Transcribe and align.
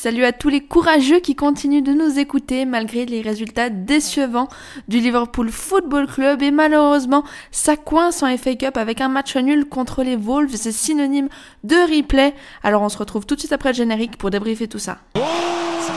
salut 0.00 0.24
à 0.24 0.32
tous 0.32 0.48
les 0.48 0.62
courageux 0.62 1.20
qui 1.20 1.36
continuent 1.36 1.82
de 1.82 1.92
nous 1.92 2.18
écouter 2.18 2.64
malgré 2.64 3.04
les 3.04 3.20
résultats 3.20 3.68
décevants 3.68 4.48
du 4.88 4.98
Liverpool 4.98 5.50
Football 5.50 6.06
Club 6.06 6.40
et 6.40 6.50
malheureusement 6.50 7.22
ça 7.50 7.76
coince 7.76 8.22
en 8.22 8.34
FA 8.34 8.54
Cup 8.54 8.78
avec 8.78 9.02
un 9.02 9.08
match 9.08 9.36
nul 9.36 9.66
contre 9.66 10.02
les 10.02 10.16
Wolves, 10.16 10.54
c'est 10.54 10.72
synonyme 10.72 11.28
de 11.64 11.76
replay. 11.76 12.32
Alors 12.62 12.80
on 12.80 12.88
se 12.88 12.96
retrouve 12.96 13.26
tout 13.26 13.34
de 13.34 13.40
suite 13.40 13.52
après 13.52 13.72
le 13.72 13.74
générique 13.74 14.16
pour 14.16 14.30
débriefer 14.30 14.68
tout 14.68 14.78
ça. 14.78 15.00
Ça 15.16 15.92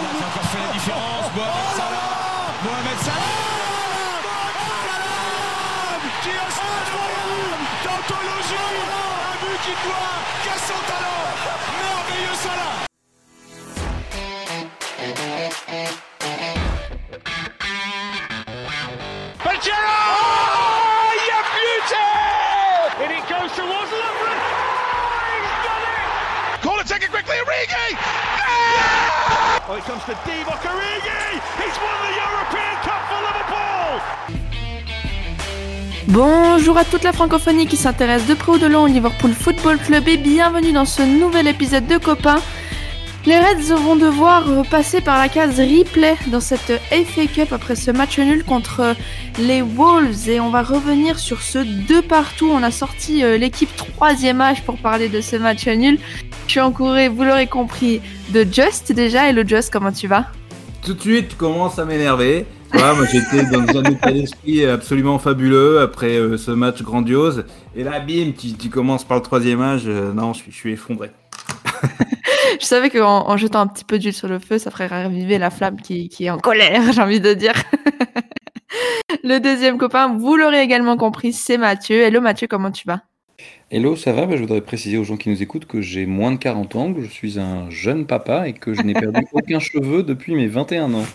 Bonjour 36.08 36.78
à 36.78 36.86
toute 36.86 37.04
la 37.04 37.12
francophonie 37.12 37.66
qui 37.66 37.78
s'intéresse 37.78 38.28
de 38.28 38.36
près 38.36 38.52
ou 38.52 38.58
de 38.60 38.68
loin 38.68 38.84
au 38.84 38.88
Liverpool 38.88 39.32
Football 39.32 39.80
Club 39.80 40.08
et 40.08 40.18
bienvenue 40.18 40.74
dans 40.74 40.86
ce 40.86 41.02
nouvel 41.02 41.48
épisode 41.48 41.88
de 41.88 41.98
Copains. 41.98 42.42
Les 43.26 43.40
Reds 43.40 43.76
vont 43.76 43.96
devoir 43.96 44.44
passer 44.70 45.02
par 45.02 45.18
la 45.18 45.28
case 45.28 45.60
replay 45.60 46.18
dans 46.28 46.42
cette 46.42 46.80
FA 46.92 47.26
Cup 47.34 47.52
après 47.52 47.76
ce 47.76 47.90
match 47.90 48.20
nul 48.20 48.44
contre 48.44 48.96
les 49.40 49.62
Wolves 49.62 50.30
et 50.30 50.40
on 50.40 50.50
va 50.50 50.62
revenir 50.62 51.20
sur 51.20 51.42
ce 51.42 51.60
deux 51.60 52.02
partout. 52.02 52.50
On 52.52 52.64
a 52.64 52.72
sorti 52.72 53.24
euh, 53.24 53.38
l'équipe 53.38 53.74
troisième 53.76 54.42
âge 54.42 54.64
pour 54.64 54.78
parler 54.78 55.10
de 55.10 55.22
ce 55.22 55.36
match 55.36 55.68
nul. 55.68 56.00
Je 56.48 56.52
suis 56.52 56.60
encouré, 56.60 57.08
vous 57.08 57.24
l'aurez 57.24 57.48
compris, 57.48 58.02
de 58.30 58.46
Just 58.50 58.92
déjà. 58.92 59.30
Et 59.30 59.34
le 59.34 59.48
Just, 59.48 59.72
comment 59.72 59.92
tu 59.92 60.08
vas? 60.08 60.28
Tout 60.84 60.94
de 60.94 61.02
suite, 61.02 61.30
tu 61.30 61.36
commences 61.36 61.80
à 61.80 61.86
m'énerver. 61.86 62.46
Ouais, 62.74 62.96
moi 62.96 63.06
j'étais 63.12 63.46
dans 63.46 63.78
un 63.78 63.84
état 63.84 64.12
d'esprit 64.12 64.66
absolument 64.66 65.20
fabuleux 65.20 65.80
après 65.80 66.18
euh, 66.18 66.38
ce 66.38 66.52
match 66.52 66.82
grandiose. 66.82 67.46
Et 67.76 67.84
là, 67.84 68.00
bim, 68.00 68.32
tu, 68.38 68.54
tu 68.54 68.70
commences 68.70 69.04
par 69.04 69.18
le 69.18 69.24
troisième 69.24 69.62
âge. 69.62 69.84
Euh, 69.86 70.12
non, 70.12 70.34
je 70.34 70.40
suis, 70.40 70.52
je 70.52 70.58
suis 70.58 70.74
effondré. 70.74 71.12
Je 72.60 72.66
savais 72.66 72.90
qu'en 72.90 73.28
en 73.28 73.36
jetant 73.36 73.62
un 73.62 73.68
petit 73.68 73.84
peu 73.84 73.98
d'huile 73.98 74.14
sur 74.14 74.28
le 74.28 74.38
feu, 74.38 74.60
ça 74.60 74.70
ferait 74.70 74.88
raviver 74.88 75.38
la 75.38 75.50
flamme 75.50 75.82
qui, 75.82 76.08
qui 76.08 76.26
est 76.26 76.30
en 76.30 76.38
colère, 76.38 76.94
j'ai 76.94 77.02
envie 77.02 77.20
de 77.20 77.34
dire. 77.34 77.54
le 79.24 79.40
deuxième 79.40 79.78
copain, 79.78 80.16
vous 80.16 80.36
l'aurez 80.36 80.62
également 80.62 80.98
compris, 80.98 81.34
c'est 81.34 81.58
Mathieu. 81.58 82.02
Hello 82.02 82.22
Mathieu, 82.22 82.48
comment 82.48 82.72
tu 82.72 82.86
vas? 82.86 83.02
Hello, 83.72 83.96
ça 83.96 84.14
va? 84.14 84.26
Bah, 84.26 84.36
Je 84.36 84.42
voudrais 84.42 84.62
préciser 84.62 84.98
aux 84.98 85.04
gens 85.04 85.18
qui 85.18 85.30
nous 85.30 85.42
écoutent 85.42 85.66
que 85.66 85.82
j'ai 85.82 86.06
moins 86.06 86.32
de 86.32 86.38
40 86.38 86.76
ans, 86.76 86.94
que 86.94 87.02
je 87.02 87.08
suis 87.08 87.40
un 87.40 87.70
jeune 87.70 88.06
papa 88.06 88.48
et 88.48 88.54
que 88.54 88.74
je 88.74 88.82
n'ai 88.82 88.94
perdu 88.94 89.22
aucun 89.34 89.60
cheveu 89.60 90.04
depuis 90.04 90.36
mes 90.36 90.48
21 90.48 90.94
ans. 90.94 91.06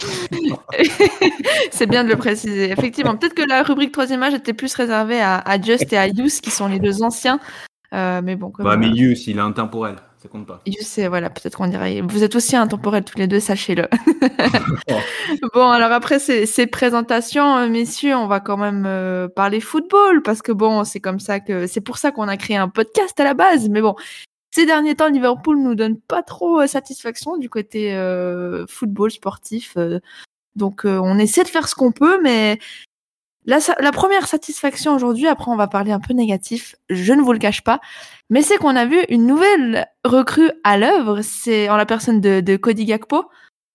C'est 1.70 1.86
bien 1.86 2.02
de 2.02 2.08
le 2.08 2.16
préciser. 2.16 2.70
Effectivement, 2.70 3.16
peut-être 3.16 3.34
que 3.34 3.46
la 3.48 3.62
rubrique 3.62 3.92
troisième 3.92 4.22
âge 4.22 4.34
était 4.34 4.54
plus 4.54 4.74
réservée 4.74 5.20
à, 5.20 5.38
à 5.38 5.60
Just 5.60 5.92
et 5.92 5.98
à 5.98 6.08
Yous, 6.08 6.40
qui 6.42 6.50
sont 6.50 6.66
les 6.66 6.80
deux 6.80 7.02
anciens. 7.02 7.38
Euh, 7.92 8.20
mais 8.24 8.36
bon, 8.36 8.50
comme, 8.50 8.64
Bah, 8.64 8.76
mais 8.76 8.88
Yus, 8.88 9.26
il 9.26 9.36
est 9.36 9.40
intemporel. 9.40 9.96
Ça 10.22 10.28
compte 10.28 10.46
pas. 10.46 10.60
Yous, 10.66 10.76
c'est 10.82 11.08
voilà, 11.08 11.30
peut-être 11.30 11.56
qu'on 11.56 11.66
dirait. 11.66 12.02
Vous 12.02 12.22
êtes 12.22 12.36
aussi 12.36 12.54
intemporels 12.54 13.04
tous 13.04 13.16
les 13.16 13.26
deux, 13.26 13.40
sachez-le. 13.40 13.88
Bon, 15.54 15.70
alors 15.70 15.92
après 15.92 16.18
ces, 16.18 16.44
ces 16.44 16.66
présentations, 16.66 17.56
euh, 17.56 17.68
messieurs, 17.68 18.16
on 18.16 18.26
va 18.26 18.40
quand 18.40 18.56
même 18.56 18.84
euh, 18.86 19.28
parler 19.28 19.60
football 19.60 20.22
parce 20.22 20.42
que 20.42 20.52
bon, 20.52 20.84
c'est 20.84 21.00
comme 21.00 21.20
ça 21.20 21.40
que 21.40 21.66
c'est 21.66 21.80
pour 21.80 21.98
ça 21.98 22.10
qu'on 22.10 22.28
a 22.28 22.36
créé 22.36 22.56
un 22.56 22.68
podcast 22.68 23.18
à 23.18 23.24
la 23.24 23.34
base. 23.34 23.68
Mais 23.68 23.80
bon, 23.80 23.94
ces 24.50 24.66
derniers 24.66 24.94
temps, 24.96 25.08
Liverpool 25.08 25.58
nous 25.58 25.74
donne 25.74 25.98
pas 25.98 26.22
trop 26.22 26.60
euh, 26.60 26.66
satisfaction 26.66 27.36
du 27.36 27.48
côté 27.48 27.94
euh, 27.94 28.66
football 28.68 29.10
sportif. 29.10 29.76
donc, 30.56 30.82
on 30.84 31.18
essaie 31.18 31.44
de 31.44 31.48
faire 31.48 31.68
ce 31.68 31.74
qu'on 31.74 31.92
peut, 31.92 32.20
mais 32.22 32.58
la, 33.46 33.58
la 33.78 33.92
première 33.92 34.26
satisfaction 34.26 34.94
aujourd'hui, 34.94 35.26
après 35.26 35.50
on 35.50 35.56
va 35.56 35.66
parler 35.66 35.92
un 35.92 36.00
peu 36.00 36.12
négatif, 36.12 36.76
je 36.88 37.12
ne 37.12 37.22
vous 37.22 37.32
le 37.32 37.38
cache 37.38 37.62
pas, 37.62 37.80
mais 38.28 38.42
c'est 38.42 38.58
qu'on 38.58 38.76
a 38.76 38.86
vu 38.86 38.98
une 39.08 39.26
nouvelle 39.26 39.86
recrue 40.04 40.50
à 40.64 40.76
l'œuvre, 40.76 41.22
c'est 41.22 41.68
en 41.68 41.76
la 41.76 41.86
personne 41.86 42.20
de, 42.20 42.40
de 42.40 42.56
Cody 42.56 42.84
Gakpo. 42.84 43.24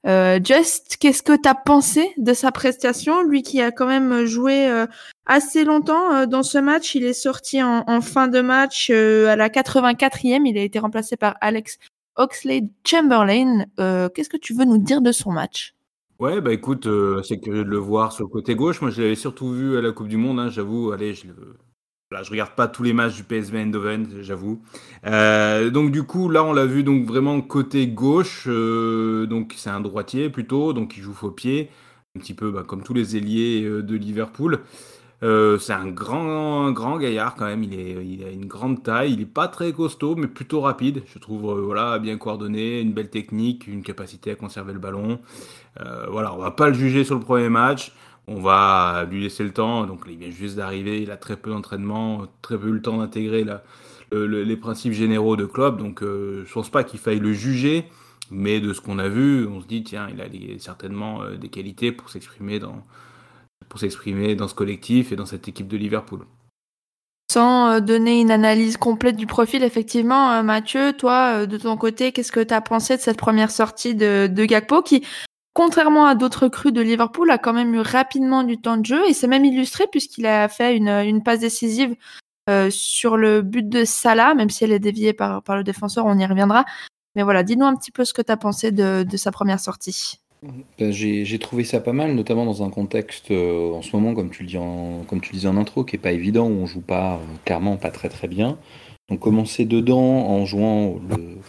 Euh, 0.08 0.40
Just, 0.44 0.98
qu'est-ce 0.98 1.24
que 1.24 1.36
tu 1.36 1.50
as 1.50 1.56
pensé 1.56 2.14
de 2.18 2.34
sa 2.34 2.52
prestation? 2.52 3.24
Lui 3.24 3.42
qui 3.42 3.60
a 3.60 3.72
quand 3.72 3.88
même 3.88 4.26
joué 4.26 4.68
euh, 4.70 4.86
assez 5.26 5.64
longtemps 5.64 6.14
euh, 6.14 6.26
dans 6.28 6.44
ce 6.44 6.60
match, 6.60 6.94
il 6.94 7.04
est 7.04 7.14
sorti 7.14 7.64
en, 7.64 7.84
en 7.88 8.02
fin 8.02 8.28
de 8.28 8.40
match 8.42 8.90
euh, 8.92 9.30
à 9.30 9.36
la 9.36 9.50
84e, 9.50 10.46
il 10.46 10.58
a 10.60 10.62
été 10.62 10.78
remplacé 10.78 11.18
par 11.18 11.36
Alex 11.42 11.80
Oxlade-Chamberlain. 12.18 13.66
Euh, 13.80 14.10
qu'est-ce 14.10 14.30
que 14.30 14.38
tu 14.38 14.54
veux 14.54 14.66
nous 14.66 14.78
dire 14.78 15.02
de 15.02 15.12
son 15.12 15.32
match? 15.32 15.74
Ouais, 16.20 16.40
bah 16.40 16.54
écoute, 16.54 16.88
euh, 16.88 17.22
c'est 17.24 17.40
curieux 17.40 17.66
de 17.66 17.70
le 17.70 17.78
voir 17.78 18.12
sur 18.14 18.24
le 18.26 18.30
côté 18.30 18.56
gauche. 18.56 18.80
Moi, 18.82 18.90
je 18.90 19.02
l'avais 19.02 19.16
surtout 19.16 19.52
vu 19.52 19.78
à 19.78 19.82
la 19.82 19.92
Coupe 19.92 20.08
du 20.08 20.16
Monde, 20.18 20.40
hein, 20.40 20.50
j'avoue. 20.50 20.92
Allez, 20.92 21.14
je 21.14 21.28
le... 21.28 21.34
Je 22.24 22.32
regarde 22.32 22.56
pas 22.56 22.68
tous 22.70 22.84
les 22.84 22.94
matchs 22.94 23.16
du 23.18 23.24
PSV 23.24 23.60
Eindhoven, 23.60 24.22
j'avoue. 24.22 24.62
Euh, 25.06 25.70
donc 25.72 25.92
du 25.92 26.04
coup, 26.04 26.30
là, 26.30 26.44
on 26.46 26.54
l'a 26.54 26.66
vu 26.66 26.84
donc 26.84 27.06
vraiment 27.06 27.42
côté 27.42 27.88
gauche. 27.88 28.46
euh, 28.48 29.26
donc 29.28 29.54
c'est 29.58 29.70
un 29.72 29.82
droitier 29.82 30.30
plutôt, 30.30 30.74
donc 30.74 30.98
il 30.98 31.04
joue 31.04 31.14
faux 31.14 31.32
pied, 31.32 31.70
un 32.16 32.20
petit 32.22 32.34
peu 32.34 32.52
bah, 32.52 32.64
comme 32.68 32.84
tous 32.84 32.94
les 32.94 33.18
ailiers 33.18 33.64
euh, 33.66 33.84
de 33.84 33.96
Liverpool. 33.98 34.62
Euh, 35.24 35.58
c'est 35.58 35.74
un 35.74 35.88
grand, 35.88 36.72
grand 36.72 36.98
gaillard 36.98 37.36
quand 37.36 37.46
même. 37.46 37.64
Il, 37.64 37.74
est, 37.74 38.06
il 38.06 38.24
a 38.24 38.30
une 38.30 38.46
grande 38.46 38.84
taille. 38.84 39.14
Il 39.14 39.22
est 39.22 39.26
pas 39.26 39.48
très 39.48 39.72
costaud, 39.72 40.16
mais 40.16 40.28
plutôt 40.28 40.62
rapide. 40.62 41.04
Je 41.08 41.20
trouve, 41.20 41.50
euh, 41.50 41.62
voilà, 41.62 42.00
bien 42.00 42.18
coordonné, 42.18 42.82
une 42.82 42.94
belle 42.94 43.10
technique, 43.10 43.68
une 43.68 43.82
capacité 43.82 44.32
à 44.32 44.36
conserver 44.36 44.74
le 44.74 44.80
ballon. 44.80 45.20
Euh, 45.80 46.08
voilà, 46.10 46.34
on 46.34 46.38
va 46.38 46.52
pas 46.52 46.68
le 46.68 46.74
juger 46.74 47.04
sur 47.04 47.16
le 47.16 47.22
premier 47.22 47.50
match. 47.50 47.94
On 48.28 48.42
va 48.42 49.06
lui 49.10 49.22
laisser 49.22 49.44
le 49.44 49.52
temps. 49.52 49.86
Donc, 49.86 50.02
il 50.10 50.18
vient 50.18 50.32
juste 50.32 50.56
d'arriver. 50.58 51.02
Il 51.02 51.12
a 51.12 51.18
très 51.18 51.38
peu 51.38 51.52
d'entraînement, 51.52 52.26
très 52.42 52.58
peu 52.58 52.68
eu 52.68 52.74
le 52.74 52.82
temps 52.82 52.98
d'intégrer 52.98 53.46
les 54.12 54.58
principes 54.58 54.94
généraux 54.94 55.36
de 55.36 55.46
Klopp. 55.46 55.78
Donc, 55.78 56.04
euh, 56.04 56.44
je 56.46 56.54
pense 56.54 56.70
pas 56.70 56.84
qu'il 56.84 57.00
faille 57.00 57.20
le 57.20 57.34
juger. 57.34 57.86
Mais 58.32 58.60
de 58.60 58.74
ce 58.74 58.82
qu'on 58.82 58.98
a 58.98 59.08
vu, 59.08 59.46
on 59.46 59.62
se 59.62 59.68
dit, 59.68 59.84
tiens, 59.84 60.08
il 60.12 60.20
a 60.20 60.26
certainement 60.58 61.22
des 61.40 61.50
qualités 61.50 61.92
pour 61.92 62.10
s'exprimer 62.10 62.58
dans, 62.58 62.84
pour 63.76 63.82
s'exprimer 63.82 64.36
dans 64.36 64.48
ce 64.48 64.56
collectif 64.56 65.12
et 65.12 65.18
dans 65.18 65.26
cette 65.26 65.50
équipe 65.50 65.68
de 65.68 65.76
Liverpool. 65.76 66.26
Sans 67.30 67.72
euh, 67.72 67.80
donner 67.82 68.22
une 68.22 68.32
analyse 68.32 68.78
complète 68.78 69.18
du 69.18 69.28
profil, 69.28 69.64
effectivement, 69.64 70.32
euh, 70.32 70.44
Mathieu, 70.44 70.94
toi, 70.94 71.42
euh, 71.42 71.46
de 71.46 71.58
ton 71.58 71.76
côté, 71.76 72.14
qu'est-ce 72.14 72.32
que 72.32 72.40
tu 72.40 72.54
as 72.54 72.62
pensé 72.62 72.96
de 72.96 73.02
cette 73.02 73.18
première 73.18 73.52
sortie 73.52 73.94
de, 73.94 74.28
de 74.32 74.46
Gakpo 74.46 74.82
qui, 74.82 75.06
contrairement 75.54 76.06
à 76.06 76.16
d'autres 76.16 76.48
crues 76.48 76.72
de 76.72 76.80
Liverpool, 76.80 77.30
a 77.30 77.38
quand 77.38 77.52
même 77.52 77.74
eu 77.76 77.82
rapidement 77.82 78.44
du 78.44 78.62
temps 78.62 78.78
de 78.78 78.86
jeu 78.86 79.06
et 79.10 79.14
c'est 79.14 79.28
même 79.28 79.44
illustré 79.44 79.88
puisqu'il 79.92 80.26
a 80.26 80.48
fait 80.48 80.78
une, 80.78 81.22
passe 81.22 81.40
décisive 81.40 81.98
sur 82.70 83.18
le 83.18 83.42
but 83.42 83.68
de 83.68 83.84
Salah, 83.84 84.36
même 84.36 84.50
si 84.50 84.64
elle 84.64 84.72
est 84.72 84.80
déviée 84.80 85.12
par, 85.12 85.42
le 85.50 85.66
défenseur, 85.66 86.06
on 86.06 86.18
y 86.18 86.26
reviendra. 86.26 86.64
Mais 87.16 87.24
voilà, 87.24 87.44
dis-nous 87.44 87.66
un 87.66 87.76
petit 87.76 87.92
peu 87.92 88.06
ce 88.06 88.14
que 88.14 88.22
tu 88.22 88.32
as 88.32 88.38
pensé 88.38 88.72
de 88.72 89.18
sa 89.18 89.32
première 89.32 89.60
sortie. 89.60 90.22
Ben, 90.78 90.92
j'ai 90.92 91.40
trouvé 91.40 91.64
ça 91.64 91.80
pas 91.80 91.94
mal, 91.94 92.14
notamment 92.14 92.46
dans 92.46 92.64
un 92.64 92.70
contexte 92.70 93.32
euh, 93.32 93.72
en 93.72 93.82
ce 93.82 93.96
moment, 93.96 94.14
comme 94.14 94.30
tu 94.30 94.44
le 94.44 94.50
dis 94.50 94.58
en, 94.58 95.06
disais 95.32 95.48
en 95.48 95.58
intro, 95.58 95.84
qui 95.84 95.96
est 95.96 96.00
pas 96.00 96.12
évident, 96.12 96.48
où 96.48 96.52
on 96.52 96.66
joue 96.66 96.82
pas 96.82 97.16
euh, 97.16 97.18
clairement 97.46 97.78
pas 97.78 97.92
très 97.92 98.10
très 98.10 98.28
bien. 98.28 98.58
Donc 99.10 99.20
commencer 99.20 99.66
dedans 99.66 100.00
en 100.00 100.46
jouant 100.46 101.00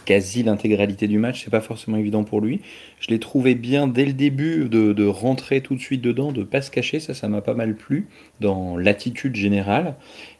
quasi 0.04 0.42
l'intégralité 0.42 1.08
du 1.08 1.18
match, 1.18 1.42
c'est 1.42 1.50
pas 1.50 1.62
forcément 1.62 1.96
évident 1.96 2.22
pour 2.22 2.42
lui. 2.42 2.60
Je 3.00 3.08
l'ai 3.08 3.18
trouvé 3.18 3.54
bien 3.54 3.86
dès 3.86 4.04
le 4.04 4.12
début 4.12 4.68
de, 4.68 5.06
rentrer 5.06 5.62
tout 5.62 5.74
de 5.74 5.80
suite 5.80 6.02
dedans, 6.02 6.32
de 6.32 6.42
pas 6.42 6.60
se 6.60 6.70
cacher, 6.70 7.00
ça 7.00 7.14
ça 7.14 7.28
m'a 7.28 7.40
pas 7.40 7.54
mal 7.54 7.74
plu 7.74 8.08
dans 8.40 8.76
l'attitude 8.76 9.36
générale. 9.36 9.94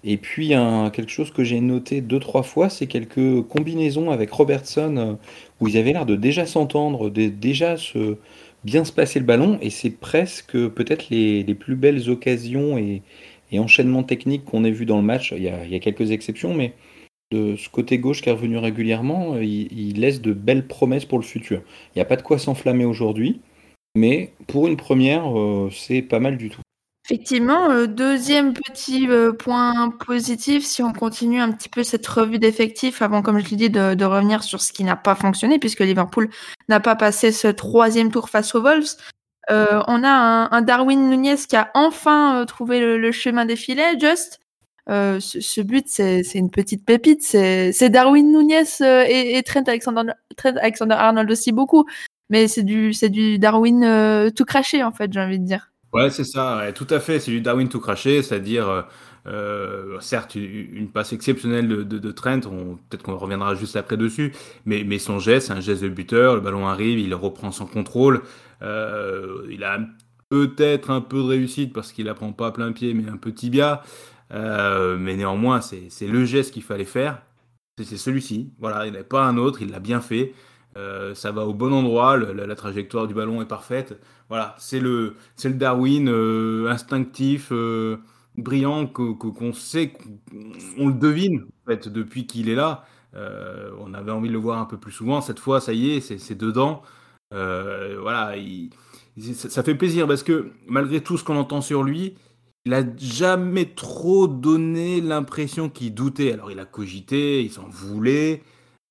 Et 0.05 0.19
puis 0.19 0.49
quelque 0.93 1.09
chose 1.09 1.31
que 1.31 1.43
j'ai 1.43 1.63
noté 1.63 2.03
deux 2.03 2.21
trois 2.21 2.43
fois, 2.43 2.69
c'est 2.69 2.87
quelques 2.87 3.41
combinaisons 3.49 4.11
avec 4.11 4.31
Robertson 4.31 4.97
euh, 4.99 5.15
où 5.61 5.69
ils 5.69 5.79
avaient 5.79 5.95
l'air 5.95 6.05
de 6.05 6.17
déjà 6.17 6.45
s'entendre, 6.45 7.09
déjà 7.09 7.79
se 7.79 8.19
bien 8.67 8.85
se 8.85 8.93
passer 8.93 9.21
le 9.21 9.25
ballon, 9.25 9.59
et 9.63 9.71
c'est 9.71 9.91
presque 9.91 10.53
peut-être 10.69 11.09
les, 11.09 11.45
plus 11.55 11.77
belles 11.77 12.11
occasions 12.11 12.77
et, 12.77 13.03
enchaînements 13.59 14.03
techniques 14.03 14.45
qu'on 14.45 14.65
ait 14.65 14.73
vu 14.73 14.85
dans 14.85 14.99
le 14.99 15.05
match. 15.05 15.33
Il 15.35 15.43
y 15.43 15.49
a, 15.49 15.79
quelques 15.79 16.11
exceptions, 16.11 16.53
mais 16.53 16.75
de 17.31 17.57
ce 17.57 17.69
côté 17.69 17.99
gauche 17.99 18.21
qui 18.23 18.29
est 18.29 18.33
revenu 18.33 18.59
régulièrement, 18.59 19.35
euh, 19.35 19.45
il, 19.45 19.73
il 19.73 20.01
laisse 20.01 20.21
de 20.21 20.33
belles 20.33 20.67
promesses 20.67 21.05
pour 21.07 21.19
le 21.19 21.25
futur. 21.25 21.63
Il 21.95 21.99
n'y 21.99 22.03
a 22.03 22.05
pas 22.05 22.17
de 22.17 22.23
quoi 22.23 22.39
s'enflammer 22.39 22.85
aujourd'hui, 22.85 23.41
mais 23.97 24.33
pour 24.49 24.67
une 24.67 24.77
première, 24.77 25.39
euh, 25.39 25.71
c'est 25.73 26.03
pas 26.03 26.21
mal 26.21 26.37
du 26.37 26.51
tout. 26.51 26.61
Effectivement, 27.09 27.71
euh, 27.71 27.87
deuxième 27.87 28.53
petit 28.53 29.09
euh, 29.09 29.33
point 29.33 29.91
positif, 29.91 30.65
si 30.67 30.83
on 30.83 30.93
continue 30.93 31.41
un 31.41 31.53
petit 31.53 31.69
peu 31.69 31.85
cette 31.85 32.05
revue 32.05 32.41
d'effectifs 32.41 33.01
avant, 33.01 33.23
comme 33.23 33.39
je 33.39 33.49
l'ai 33.49 33.57
dit, 33.57 33.71
de, 33.71 34.05
revenir 34.05 34.43
sur 34.43 34.61
ce 34.61 34.73
qui 34.73 34.83
n'a 34.83 34.97
pas 34.97 35.15
fonctionné, 35.15 35.61
puisque 35.61 35.83
Liverpool 35.83 36.29
n'a 36.69 36.81
pas 36.81 36.97
passé 36.97 37.31
ce 37.31 37.47
troisième 37.47 38.11
tour 38.11 38.29
face 38.29 38.57
aux 38.57 38.61
Wolves. 38.61 38.97
Euh, 39.53 39.85
on 39.87 40.03
a 40.03 40.49
un, 40.51 40.63
Darwin 40.63 41.09
Nunez 41.09 41.37
qui 41.49 41.55
a 41.55 41.71
enfin 41.75 42.45
trouvé 42.49 42.81
le, 42.81 43.13
chemin 43.13 43.45
des 43.45 43.55
filets, 43.55 43.97
Just. 44.01 44.41
Ce, 44.89 45.61
but, 45.61 45.87
c'est 45.87 46.25
une 46.35 46.51
petite 46.51 46.85
pépite. 46.85 47.23
C'est 47.23 47.89
Darwin 47.89 48.33
Nunez 48.33 48.65
et, 49.09 49.41
Trent 49.45 49.63
Alexander, 49.69 50.13
Trent 50.37 50.57
Alexander 50.57 50.97
aussi 51.31 51.53
beaucoup, 51.53 51.85
mais 52.31 52.49
c'est 52.49 52.65
du, 52.65 52.91
du 52.91 53.39
Darwin 53.39 54.33
tout 54.35 54.45
craché 54.45 54.83
en 54.83 54.91
fait, 54.91 55.13
j'ai 55.13 55.21
envie 55.21 55.39
de 55.39 55.47
dire. 55.47 55.71
Ouais, 55.97 56.11
c'est 56.11 56.25
ça, 56.25 56.71
tout 56.75 56.87
à 56.91 57.01
fait. 57.01 57.21
C'est 57.21 57.31
du 57.31 57.41
Darwin 57.41 57.69
tout 57.71 57.81
craché, 57.81 58.23
c'est-à-dire, 58.23 58.69
euh, 58.69 58.83
euh, 59.27 60.01
certes, 60.01 60.35
une, 60.35 60.91
passe 60.91 61.15
exceptionnelle 61.15 61.67
de, 61.69 61.83
de, 61.85 62.11
Trent, 62.13 62.41
peut-être 62.41 63.03
qu'on 63.03 63.17
reviendra 63.17 63.55
juste 63.55 63.77
après 63.77 63.97
dessus, 63.97 64.35
mais, 64.67 64.85
mais 64.85 64.99
son 64.99 65.19
geste, 65.19 65.47
c'est 65.47 65.55
un 65.55 65.61
geste 65.61 65.83
de 65.83 65.89
buteur, 65.89 66.35
le 66.35 66.43
ballon 66.43 66.69
arrive, 66.69 66.99
il 66.99 67.15
reprend 67.15 67.51
son 67.51 67.65
contrôle, 67.65 68.23
euh, 68.61 69.47
il 69.51 69.65
a 69.65 69.79
peut-être 70.29 70.91
un 70.91 71.01
peu 71.01 71.17
de 71.17 71.23
réussite 71.29 71.73
parce 71.73 71.93
qu'il 71.93 72.05
la 72.05 72.15
prend 72.15 72.33
pas 72.33 72.49
à 72.49 72.53
plein 72.53 72.73
pied, 72.73 72.93
mais 72.93 73.09
un 73.09 73.17
peu 73.17 73.33
tibia, 73.33 73.83
mais 74.31 75.17
néanmoins, 75.17 75.63
c'est 75.63 76.07
le 76.07 76.25
geste 76.27 76.53
qu'il 76.53 76.63
fallait 76.63 76.85
faire, 76.85 77.23
c'est 77.83 77.97
celui-ci, 77.97 78.53
voilà, 78.59 78.87
il 78.87 78.93
n'y 78.93 79.03
pas 79.03 79.25
un 79.25 79.39
autre, 79.39 79.63
il 79.63 79.71
l'a 79.71 79.81
bien 79.81 80.03
fait. 80.03 80.35
Euh, 80.77 81.15
ça 81.15 81.33
va 81.33 81.47
au 81.47 81.55
bon 81.55 81.73
endroit, 81.73 82.19
la, 82.19 82.55
trajectoire 82.55 83.07
du 83.07 83.15
ballon 83.15 83.41
est 83.41 83.47
parfaite. 83.47 83.99
Voilà, 84.29 84.55
c'est 84.59 84.81
le, 84.81 85.15
le 85.43 85.51
Darwin 85.55 86.09
euh, 86.09 86.69
instinctif, 86.69 87.49
euh, 87.51 87.97
brillant, 88.37 88.87
qu'on 88.87 89.53
sait, 89.55 89.93
qu'on 90.77 90.89
le 90.89 90.95
devine 90.95 91.47
en 91.63 91.71
fait, 91.71 91.89
depuis 91.89 92.27
qu'il 92.27 92.51
est 92.51 92.55
là. 92.55 92.85
on 93.15 93.95
avait 93.95 94.13
envie 94.13 94.29
de 94.29 94.35
le 94.35 94.39
voir 94.39 94.59
un 94.59 94.67
peu 94.67 94.77
plus 94.77 94.93
souvent. 94.93 95.21
Cette 95.23 95.39
fois, 95.39 95.61
ça 95.61 95.73
y 95.73 95.93
est, 95.93 96.01
c'est 96.01 96.35
dedans. 96.35 96.83
voilà, 97.31 98.35
ça, 99.35 99.63
fait 99.63 99.75
plaisir 99.75 100.07
parce 100.07 100.23
que 100.23 100.53
malgré 100.67 101.01
tout 101.03 101.17
ce 101.17 101.25
qu'on 101.25 101.37
entend 101.37 101.63
sur 101.63 101.83
lui, 101.85 102.17
il 102.67 102.75
a 102.75 102.83
jamais 102.99 103.67
trop 103.67 104.27
donné 104.29 105.01
l'impression 105.01 105.71
qu'il 105.71 105.95
doutait. 105.95 106.33
Alors 106.33 106.51
il 106.51 106.59
a 106.59 106.67
cogité, 106.67 107.43
il 107.43 107.51
s'en 107.51 107.69
voulait. 107.69 108.43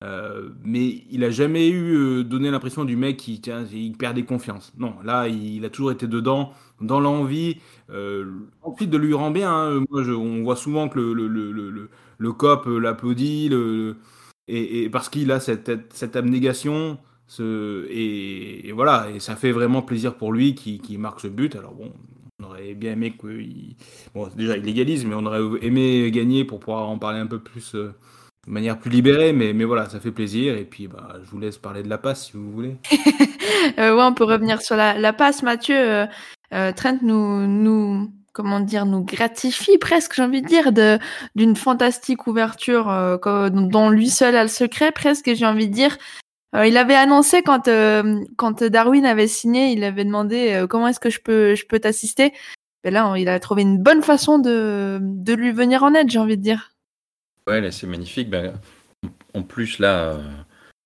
Euh, 0.04 0.50
mais 0.62 1.04
il 1.10 1.24
a 1.24 1.30
jamais 1.30 1.68
eu 1.68 1.94
euh, 1.96 2.24
donné 2.24 2.50
l'impression 2.50 2.84
du 2.84 2.96
mec 2.96 3.16
qui 3.16 3.40
il 3.72 3.96
perdait 3.96 4.24
confiance. 4.24 4.72
Non, 4.76 4.94
là, 5.02 5.26
il, 5.28 5.64
a 5.64 5.70
toujours 5.70 5.90
été 5.90 6.06
dedans, 6.06 6.52
dans 6.80 7.00
l'envie. 7.00 7.58
Euh, 7.90 8.30
ensuite, 8.62 8.90
de 8.90 8.98
lui 8.98 9.14
rend 9.14 9.30
bien. 9.30 9.50
Hein. 9.50 9.84
On 9.90 10.42
voit 10.42 10.56
souvent 10.56 10.88
que 10.88 10.98
le, 10.98 12.32
cop 12.32 12.66
l'applaudit, 12.66 13.50
et, 14.48 14.90
parce 14.90 15.08
qu'il 15.08 15.32
a 15.32 15.40
cette, 15.40 15.92
cette 15.94 16.16
abnégation. 16.16 16.98
Et, 17.40 18.70
voilà, 18.74 19.08
et 19.14 19.20
ça 19.20 19.34
fait 19.36 19.52
vraiment 19.52 19.82
plaisir 19.82 20.16
pour 20.16 20.32
lui 20.32 20.54
qui 20.54 20.98
marque 20.98 21.20
ce 21.20 21.28
but. 21.28 21.56
Alors 21.56 21.74
bon, 21.74 21.92
on 22.40 22.44
aurait 22.44 22.74
bien 22.74 22.92
aimé 22.92 23.16
qu'il. 23.18 23.76
Bon, 24.14 24.28
déjà, 24.36 24.58
il 24.58 24.68
égalise, 24.68 25.06
mais 25.06 25.14
on 25.14 25.24
aurait 25.24 25.40
aimé 25.62 26.10
gagner 26.10 26.44
pour 26.44 26.60
pouvoir 26.60 26.88
en 26.88 26.98
parler 26.98 27.18
un 27.18 27.26
peu 27.26 27.38
plus 27.38 27.74
de 28.46 28.52
manière 28.52 28.78
plus 28.78 28.90
libérée, 28.90 29.32
mais, 29.32 29.52
mais 29.52 29.64
voilà, 29.64 29.88
ça 29.88 29.98
fait 29.98 30.12
plaisir. 30.12 30.56
Et 30.56 30.64
puis, 30.64 30.86
bah, 30.86 31.16
je 31.22 31.30
vous 31.30 31.38
laisse 31.38 31.58
parler 31.58 31.82
de 31.82 31.88
la 31.88 31.98
passe 31.98 32.26
si 32.26 32.32
vous 32.34 32.50
voulez. 32.50 32.76
euh, 33.78 33.94
ouais, 33.94 34.02
on 34.02 34.14
peut 34.14 34.24
revenir 34.24 34.62
sur 34.62 34.76
la, 34.76 34.96
la 34.96 35.12
passe, 35.12 35.42
Mathieu. 35.42 35.76
Euh, 35.76 36.06
euh, 36.54 36.72
Trent 36.72 36.98
nous, 37.02 37.46
nous, 37.46 38.12
comment 38.32 38.60
dire, 38.60 38.86
nous 38.86 39.04
gratifie 39.04 39.78
presque, 39.78 40.14
j'ai 40.14 40.22
envie 40.22 40.42
de 40.42 40.46
dire, 40.46 40.72
de, 40.72 40.98
d'une 41.34 41.56
fantastique 41.56 42.28
ouverture 42.28 42.88
euh, 42.88 43.50
dont 43.50 43.90
lui 43.90 44.10
seul 44.10 44.36
a 44.36 44.42
le 44.42 44.48
secret, 44.48 44.92
presque, 44.92 45.34
j'ai 45.34 45.46
envie 45.46 45.68
de 45.68 45.74
dire. 45.74 45.98
il 46.54 46.76
avait 46.76 46.94
annoncé 46.94 47.42
quand, 47.42 47.68
quand 48.36 48.62
Darwin 48.62 49.04
avait 49.04 49.26
signé, 49.26 49.72
il 49.72 49.82
avait 49.82 50.04
demandé 50.04 50.64
comment 50.70 50.86
est-ce 50.86 51.00
que 51.00 51.10
je 51.10 51.20
peux, 51.20 51.56
je 51.56 51.66
peux 51.66 51.80
t'assister. 51.80 52.32
Et 52.84 52.90
là, 52.92 53.12
il 53.16 53.28
a 53.28 53.40
trouvé 53.40 53.62
une 53.62 53.82
bonne 53.82 54.02
façon 54.02 54.38
de, 54.38 55.00
de 55.02 55.34
lui 55.34 55.50
venir 55.50 55.82
en 55.82 55.92
aide, 55.94 56.08
j'ai 56.08 56.20
envie 56.20 56.36
de 56.36 56.42
dire. 56.42 56.75
Ouais, 57.48 57.70
c'est 57.70 57.86
magnifique. 57.86 58.28
Ben, 58.28 58.58
en 59.34 59.42
plus, 59.42 59.78
là, 59.78 60.14
euh, 60.14 60.22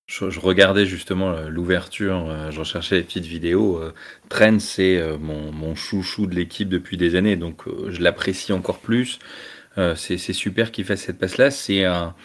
je, 0.07 0.39
regardais 0.39 0.85
justement 0.85 1.31
euh, 1.31 1.49
l'ouverture, 1.49 2.29
euh, 2.29 2.51
je 2.51 2.59
recherchais 2.59 2.97
les 2.97 3.03
petites 3.03 3.25
vidéos. 3.25 3.81
Trent, 4.29 4.59
c'est 4.59 5.01
mon, 5.19 5.75
chouchou 5.75 6.27
de 6.27 6.35
l'équipe 6.35 6.69
depuis 6.69 6.97
des 6.97 7.15
années, 7.15 7.35
donc 7.35 7.63
je 7.89 8.01
l'apprécie 8.01 8.53
encore 8.53 8.79
plus. 8.79 9.19
c'est 9.95 10.17
super 10.17 10.71
qu'il 10.71 10.85
fasse 10.85 11.01
cette 11.01 11.17
passe-là. 11.19 11.49
C'est 11.51 11.85
un, 11.85 12.15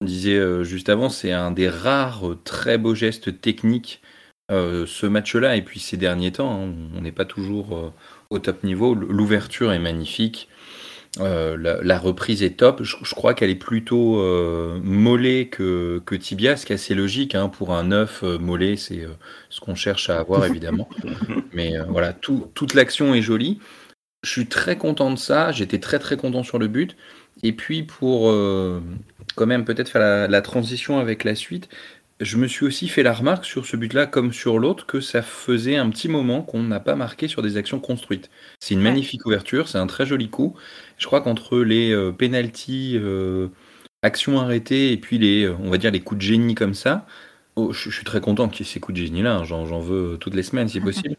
disait 0.00 0.64
juste 0.64 0.88
avant, 0.88 1.10
c'est 1.10 1.32
un 1.32 1.50
des 1.50 1.68
rares 1.68 2.24
très 2.44 2.78
beaux 2.78 2.94
gestes 2.94 3.40
techniques 3.40 4.02
ce 4.50 5.06
match-là. 5.06 5.56
Et 5.56 5.62
puis 5.62 5.80
ces 5.80 5.96
derniers 5.96 6.32
temps, 6.32 6.64
hein, 6.64 6.72
on 6.96 7.00
n'est 7.02 7.12
pas 7.12 7.24
toujours 7.26 7.92
au 8.30 8.38
top 8.38 8.64
niveau. 8.64 8.94
L'ouverture 8.94 9.72
est 9.72 9.78
magnifique. 9.78 10.48
Euh, 11.20 11.78
la, 11.82 11.98
reprise 11.98 12.42
est 12.42 12.56
top. 12.56 12.82
Je, 12.82 13.14
crois 13.14 13.34
qu'elle 13.34 13.50
est 13.50 13.54
plutôt 13.54 14.18
euh, 14.20 14.80
mollet 14.82 15.48
que, 15.48 16.00
que, 16.06 16.14
tibia, 16.14 16.56
ce 16.56 16.64
qui 16.64 16.72
est 16.72 16.76
assez 16.76 16.94
logique. 16.94 17.34
Hein, 17.34 17.48
pour 17.48 17.74
un 17.74 17.92
œuf 17.92 18.22
euh, 18.22 18.38
mollet, 18.38 18.76
c'est 18.76 19.06
ce 19.50 19.60
qu'on 19.60 19.74
cherche 19.74 20.08
à 20.08 20.18
avoir 20.18 20.46
évidemment. 20.46 20.88
Mais 21.52 21.74
voilà, 21.88 22.12
toute 22.12 22.74
l'action 22.74 23.14
est 23.14 23.22
jolie. 23.22 23.60
Je 24.22 24.30
suis 24.30 24.46
très 24.46 24.76
content 24.76 25.10
de 25.10 25.16
ça. 25.16 25.52
J'étais 25.52 25.80
très 25.80 25.98
très 25.98 26.16
content 26.16 26.42
sur 26.42 26.58
le 26.58 26.68
but. 26.68 26.96
Et 27.42 27.52
puis 27.52 27.82
pour 27.82 28.32
quand 29.34 29.46
même 29.46 29.64
peut-être 29.64 29.88
faire 29.88 30.28
la, 30.28 30.42
transition 30.42 30.98
avec 30.98 31.24
la 31.24 31.34
suite, 31.34 31.68
je 32.22 32.36
me 32.36 32.46
suis 32.46 32.64
aussi 32.64 32.88
fait 32.88 33.02
la 33.02 33.12
remarque 33.12 33.44
sur 33.44 33.66
ce 33.66 33.76
but-là, 33.76 34.06
comme 34.06 34.32
sur 34.32 34.58
l'autre, 34.58 34.86
que 34.86 35.00
ça 35.00 35.22
faisait 35.22 35.76
un 35.76 35.90
petit 35.90 36.08
moment 36.08 36.42
qu'on 36.42 36.62
n'a 36.62 36.80
pas 36.80 36.94
marqué 36.94 37.28
sur 37.28 37.42
des 37.42 37.56
actions 37.56 37.80
construites. 37.80 38.30
C'est 38.60 38.74
une 38.74 38.80
magnifique 38.80 39.26
ouverture, 39.26 39.68
c'est 39.68 39.78
un 39.78 39.86
très 39.86 40.06
joli 40.06 40.28
coup. 40.28 40.54
Je 40.98 41.06
crois 41.06 41.20
qu'entre 41.20 41.58
les 41.58 41.92
euh, 41.92 42.12
penalties, 42.12 42.96
euh, 42.96 43.48
actions 44.02 44.40
arrêtées 44.40 44.92
et 44.92 44.96
puis 44.96 45.18
les, 45.18 45.48
on 45.48 45.70
va 45.70 45.78
dire 45.78 45.90
les 45.90 46.00
coups 46.00 46.18
de 46.18 46.24
génie 46.24 46.54
comme 46.54 46.74
ça, 46.74 47.06
oh, 47.56 47.72
je, 47.72 47.90
suis 47.90 48.04
très 48.04 48.20
content 48.20 48.48
qu'il 48.48 48.66
y 48.66 48.68
ait 48.68 48.72
ces 48.72 48.80
coups 48.80 48.98
de 48.98 49.04
génie-là. 49.04 49.36
Hein. 49.36 49.44
J'en 49.44 49.80
veux 49.80 50.16
toutes 50.20 50.34
les 50.34 50.42
semaines 50.42 50.68
si 50.68 50.80
possible. 50.80 51.16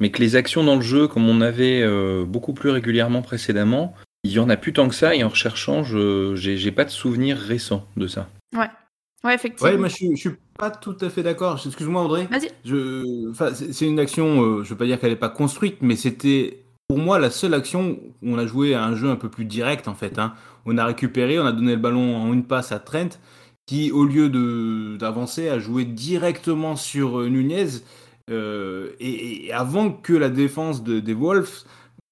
Mais 0.00 0.10
que 0.10 0.20
les 0.20 0.36
actions 0.36 0.64
dans 0.64 0.76
le 0.76 0.82
jeu, 0.82 1.08
comme 1.08 1.28
on 1.28 1.40
avait 1.40 1.82
euh, 1.82 2.24
beaucoup 2.24 2.54
plus 2.54 2.70
régulièrement 2.70 3.22
précédemment, 3.22 3.94
il 4.24 4.32
y 4.32 4.38
en 4.38 4.50
a 4.50 4.56
plus 4.56 4.72
tant 4.72 4.88
que 4.88 4.94
ça. 4.94 5.14
Et 5.14 5.24
en 5.24 5.28
recherchant, 5.28 5.84
je 5.84 6.34
j'ai 6.36 6.72
pas 6.72 6.84
de 6.84 6.90
souvenir 6.90 7.36
récent 7.36 7.86
de 7.96 8.06
ça. 8.06 8.28
Ouais. 8.56 8.68
Ouais, 9.24 9.34
effectivement. 9.34 9.70
Ouais, 9.70 9.78
moi 9.78 9.88
je 9.88 9.94
suis, 9.94 10.16
je 10.16 10.20
suis 10.20 10.36
pas 10.58 10.70
tout 10.70 10.96
à 11.00 11.08
fait 11.08 11.22
d'accord. 11.22 11.60
Excuse-moi, 11.64 12.02
André. 12.02 12.26
Vas-y. 12.30 12.50
Je, 12.64 13.32
c'est 13.54 13.86
une 13.86 14.00
action, 14.00 14.42
euh, 14.42 14.64
je 14.64 14.70
veux 14.70 14.76
pas 14.76 14.86
dire 14.86 14.98
qu'elle 14.98 15.10
n'est 15.10 15.16
pas 15.16 15.28
construite, 15.28 15.78
mais 15.80 15.96
c'était 15.96 16.64
pour 16.88 16.98
moi 16.98 17.18
la 17.18 17.30
seule 17.30 17.54
action 17.54 17.98
où 18.22 18.34
on 18.34 18.38
a 18.38 18.46
joué 18.46 18.74
à 18.74 18.84
un 18.84 18.96
jeu 18.96 19.08
un 19.08 19.16
peu 19.16 19.28
plus 19.28 19.44
direct 19.44 19.88
en 19.88 19.94
fait. 19.94 20.18
Hein. 20.18 20.34
On 20.66 20.76
a 20.76 20.84
récupéré, 20.84 21.38
on 21.38 21.46
a 21.46 21.52
donné 21.52 21.72
le 21.72 21.80
ballon 21.80 22.16
en 22.16 22.32
une 22.32 22.44
passe 22.44 22.72
à 22.72 22.78
Trent, 22.78 23.18
qui 23.66 23.92
au 23.92 24.04
lieu 24.04 24.28
de 24.28 24.96
d'avancer 24.98 25.48
a 25.48 25.58
joué 25.58 25.84
directement 25.84 26.76
sur 26.76 27.20
euh, 27.20 27.28
Nunez. 27.28 27.82
Euh, 28.30 28.90
et, 29.00 29.52
avant 29.52 29.90
que 29.90 30.12
la 30.12 30.28
défense 30.28 30.82
de, 30.84 31.00
des 31.00 31.14
Wolves 31.14 31.64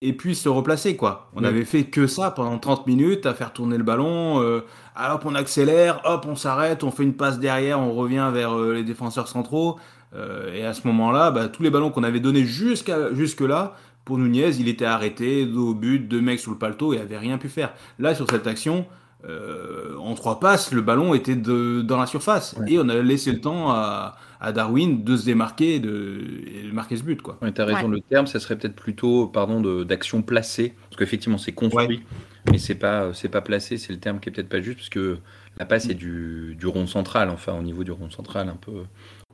ait 0.03 0.13
pu 0.13 0.35
se 0.35 0.49
replacer 0.49 0.97
quoi. 0.97 1.31
On 1.35 1.45
avait 1.45 1.65
fait 1.65 1.85
que 1.85 2.07
ça 2.07 2.31
pendant 2.31 2.59
30 2.59 2.87
minutes 2.87 3.27
à 3.27 3.35
faire 3.35 3.53
tourner 3.53 3.77
le 3.77 3.85
ballon, 3.85 4.41
euh, 4.41 4.61
hop, 4.97 5.23
on 5.25 5.35
accélère, 5.35 6.01
hop, 6.05 6.27
on 6.29 6.37
s'arrête, 6.37 6.85
on 6.85 6.91
fait 6.91 7.03
une 7.03 7.15
passe 7.15 7.39
derrière, 7.39 7.81
on 7.81 7.93
revient 7.93 8.31
vers 8.33 8.59
euh, 8.59 8.75
les 8.75 8.85
défenseurs 8.85 9.29
centraux. 9.29 9.79
Euh, 10.15 10.53
et 10.55 10.65
à 10.65 10.75
ce 10.75 10.87
moment-là, 10.87 11.31
bah, 11.31 11.49
tous 11.49 11.63
les 11.63 11.71
ballons 11.71 11.91
qu'on 11.91 12.03
avait 12.03 12.21
donnés 12.21 12.45
jusqu'à 12.45 13.13
jusque-là, 13.15 13.75
pour 14.05 14.19
Nunez, 14.19 14.57
il 14.59 14.69
était 14.69 14.87
arrêté, 14.87 15.47
dos 15.47 15.69
au 15.69 15.75
but, 15.75 16.01
deux 16.01 16.21
mecs 16.21 16.41
sous 16.41 16.51
le 16.51 16.59
paletot, 16.59 16.95
et 16.95 16.99
avait 16.99 17.19
rien 17.19 17.39
pu 17.39 17.49
faire. 17.49 17.73
Là, 17.99 18.15
sur 18.15 18.29
cette 18.29 18.47
action, 18.47 18.87
euh, 19.29 19.97
en 19.99 20.15
trois 20.15 20.41
passes, 20.41 20.73
le 20.73 20.81
ballon 20.81 21.15
était 21.15 21.37
de, 21.37 21.83
dans 21.83 21.99
la 21.99 22.07
surface. 22.07 22.57
Et 22.67 22.79
on 22.79 22.89
a 22.89 22.97
laissé 22.97 23.33
le 23.33 23.41
temps 23.41 23.71
à, 23.71 24.17
à 24.41 24.53
Darwin 24.53 25.05
de 25.05 25.17
se 25.17 25.27
démarquer 25.27 25.77
et 25.77 25.81
de, 25.81 26.25
de 26.67 26.73
marquer 26.73 26.97
ce 26.97 27.03
but. 27.03 27.21
Tu 27.23 27.61
as 27.61 27.65
raison, 27.65 27.89
le 27.89 28.01
terme, 28.01 28.27
ça 28.27 28.41
serait 28.41 28.57
peut-être 28.57 28.77
plutôt 28.77 29.27
pardon, 29.27 29.61
d'action 29.85 30.23
placée. 30.23 30.75
Parce 30.89 30.99
qu'effectivement, 30.99 31.39
c'est 31.39 31.53
construit 31.53 32.03
mais 32.51 32.59
c'est 32.59 32.75
pas 32.75 33.13
c'est 33.13 33.29
pas 33.29 33.41
placé, 33.41 33.77
c'est 33.79 33.93
le 33.93 33.99
terme 33.99 34.21
qui 34.21 34.29
est 34.29 34.33
peut-être 34.33 34.49
pas 34.49 34.61
juste 34.61 34.79
parce 34.79 34.89
que 34.89 35.19
la 35.59 35.67
passe 35.67 35.89
est 35.89 35.95
du, 35.95 36.57
du 36.59 36.67
rond 36.67 36.87
central, 36.87 37.31
enfin 37.31 37.53
au 37.53 37.63
niveau 37.63 37.85
du 37.85 37.91
rond 37.91 38.11
central 38.11 38.49
un 38.49 38.57
peu 38.57 38.85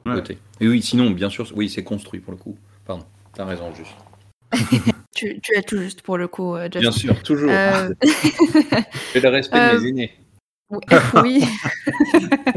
côté. 0.04 0.38
Et 0.60 0.68
oui, 0.68 0.82
sinon 0.82 1.10
bien 1.10 1.30
sûr, 1.30 1.50
oui 1.54 1.68
c'est 1.68 1.84
construit 1.84 2.20
pour 2.20 2.32
le 2.32 2.38
coup. 2.38 2.56
Pardon, 2.84 3.04
t'as 3.34 3.44
raison 3.44 3.72
juste. 3.74 3.94
tu, 5.14 5.40
tu 5.40 5.56
es 5.56 5.62
tout 5.62 5.78
juste 5.78 6.02
pour 6.02 6.18
le 6.18 6.28
coup, 6.28 6.54
euh, 6.54 6.68
Bien 6.68 6.92
sûr, 6.92 7.20
toujours. 7.22 7.50
Euh... 7.50 7.88
Le 9.14 9.28
respect 9.28 9.58
de 9.58 9.78
mes 9.78 9.84
euh, 9.84 9.88
aînés. 9.88 10.12
Oui. 11.22 11.44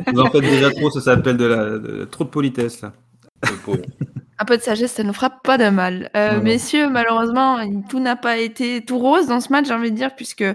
Vous 0.07 0.19
en 0.19 0.29
faites 0.31 0.41
déjà 0.41 0.71
trop, 0.71 0.89
ça 0.89 1.01
s'appelle 1.01 1.37
de 1.37 1.45
la 1.45 2.05
trop 2.07 2.23
de 2.23 2.29
politesse 2.29 2.81
là. 2.81 2.93
Un 4.41 4.45
peu 4.45 4.57
de 4.57 4.61
sagesse, 4.61 4.93
ça 4.93 5.03
nous 5.03 5.13
fera 5.13 5.29
pas 5.29 5.57
de 5.57 5.69
mal. 5.69 6.09
Euh, 6.15 6.41
messieurs, 6.41 6.89
malheureusement, 6.89 7.59
tout 7.89 7.99
n'a 7.99 8.15
pas 8.15 8.37
été 8.37 8.83
tout 8.83 8.97
rose 8.97 9.27
dans 9.27 9.41
ce 9.41 9.51
match, 9.51 9.67
j'ai 9.67 9.73
envie 9.73 9.91
de 9.91 9.97
dire, 9.97 10.15
puisque 10.15 10.45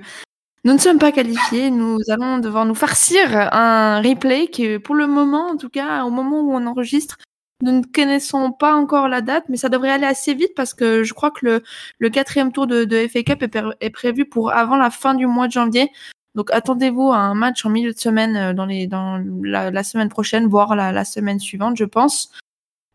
nous 0.65 0.73
ne 0.73 0.79
sommes 0.79 0.99
pas 0.99 1.13
qualifiés. 1.13 1.71
Nous 1.71 1.99
allons 2.09 2.39
devoir 2.39 2.65
nous 2.65 2.75
farcir 2.75 3.27
un 3.53 4.01
replay 4.01 4.47
qui, 4.47 4.79
pour 4.79 4.95
le 4.95 5.07
moment, 5.07 5.51
en 5.51 5.57
tout 5.57 5.69
cas, 5.69 6.05
au 6.05 6.11
moment 6.11 6.41
où 6.41 6.53
on 6.55 6.67
enregistre, 6.67 7.19
nous 7.63 7.73
ne 7.73 7.83
connaissons 7.83 8.53
pas 8.53 8.75
encore 8.75 9.09
la 9.09 9.21
date, 9.21 9.45
mais 9.49 9.59
ça 9.59 9.69
devrait 9.69 9.91
aller 9.91 10.07
assez 10.07 10.35
vite 10.35 10.55
parce 10.57 10.75
que 10.75 11.05
je 11.05 11.15
crois 11.15 11.31
que 11.31 11.45
le, 11.45 11.63
le 11.99 12.11
quatrième 12.11 12.53
tour 12.53 12.67
de, 12.67 12.85
de 12.85 13.07
FA 13.07 13.23
Cup 13.23 13.43
est, 13.43 13.59
est, 13.81 13.91
prévu 13.91 14.25
pour 14.25 14.53
avant 14.53 14.77
la 14.77 14.91
fin 14.91 15.15
du 15.15 15.27
mois 15.27 15.47
de 15.47 15.53
janvier. 15.53 15.91
Donc 16.35 16.51
attendez-vous 16.53 17.13
à 17.13 17.19
un 17.19 17.35
match 17.35 17.65
en 17.65 17.71
milieu 17.71 17.93
de 17.93 17.99
semaine 17.99 18.37
euh, 18.37 18.53
dans, 18.53 18.67
les, 18.67 18.87
dans 18.87 19.23
la, 19.43 19.85
semaine 19.85 20.09
prochaine, 20.09 20.47
voire 20.47 20.75
la, 20.75 21.05
semaine 21.05 21.39
suivante, 21.39 21.77
je 21.77 21.85
pense. 21.85 22.31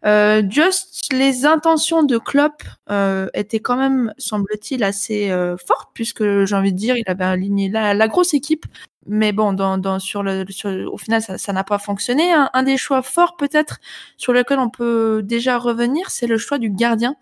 Euh, 0.06 0.44
just 0.50 1.12
les 1.12 1.46
intentions 1.46 2.04
de 2.04 2.18
Klopp 2.18 2.64
euh, 2.90 3.28
étaient 3.34 3.60
quand 3.60 3.76
même, 3.76 4.14
semble-t-il, 4.18 4.84
assez 4.84 5.30
euh, 5.30 5.58
fortes, 5.58 5.90
puisque 5.94 6.46
j'ai 6.46 6.56
envie 6.56 6.72
de 6.72 6.78
dire, 6.78 6.96
il 6.96 7.04
avait 7.08 7.26
aligné 7.26 7.70
la, 7.70 7.94
la 7.94 8.08
grosse 8.08 8.34
équipe. 8.34 8.66
Mais 9.06 9.32
bon, 9.32 9.54
dans, 9.54 10.00
sur 10.00 10.22
le, 10.24 10.46
sur, 10.50 10.70
au 10.94 10.98
final, 10.98 11.22
ça 11.22 11.54
n'a 11.54 11.64
pas 11.64 11.80
fonctionné. 11.80 12.32
Un, 12.32 12.64
des 12.64 12.78
choix 12.78 13.02
forts, 13.02 13.38
peut-être, 13.38 13.80
sur 14.18 14.34
lequel 14.34 14.60
on 14.60 14.70
peut 14.70 15.22
déjà 15.24 15.58
revenir, 15.58 16.12
c'est 16.12 16.28
le 16.28 16.38
choix 16.38 16.60
du 16.60 16.70
gardien. 16.70 17.16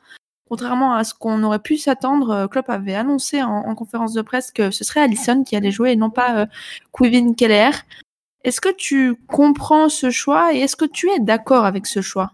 Contrairement 0.50 0.94
à 0.94 1.04
ce 1.04 1.14
qu'on 1.14 1.44
aurait 1.44 1.60
pu 1.60 1.78
s'attendre, 1.78 2.30
euh, 2.32 2.48
Klopp 2.48 2.70
avait 2.70 2.96
annoncé 2.96 3.44
en, 3.44 3.50
en, 3.50 3.76
conférence 3.76 4.14
de 4.14 4.22
presse 4.22 4.52
que 4.52 4.72
ce 4.72 4.84
serait 4.84 5.02
Allison 5.02 5.44
qui 5.44 5.56
allait 5.56 5.72
jouer 5.72 5.92
et 5.92 5.96
non 5.96 6.10
pas 6.10 6.42
euh, 6.42 6.46
Quivin 6.94 7.34
Keller. 7.34 7.72
Est-ce 8.44 8.62
que 8.62 8.74
tu 8.74 9.16
comprends 9.28 9.90
ce 9.90 10.10
choix 10.10 10.54
et 10.54 10.60
est-ce 10.60 10.76
que 10.76 10.86
tu 10.86 11.10
es 11.10 11.20
d'accord 11.20 11.66
avec 11.66 11.86
ce 11.86 12.02
choix? 12.02 12.32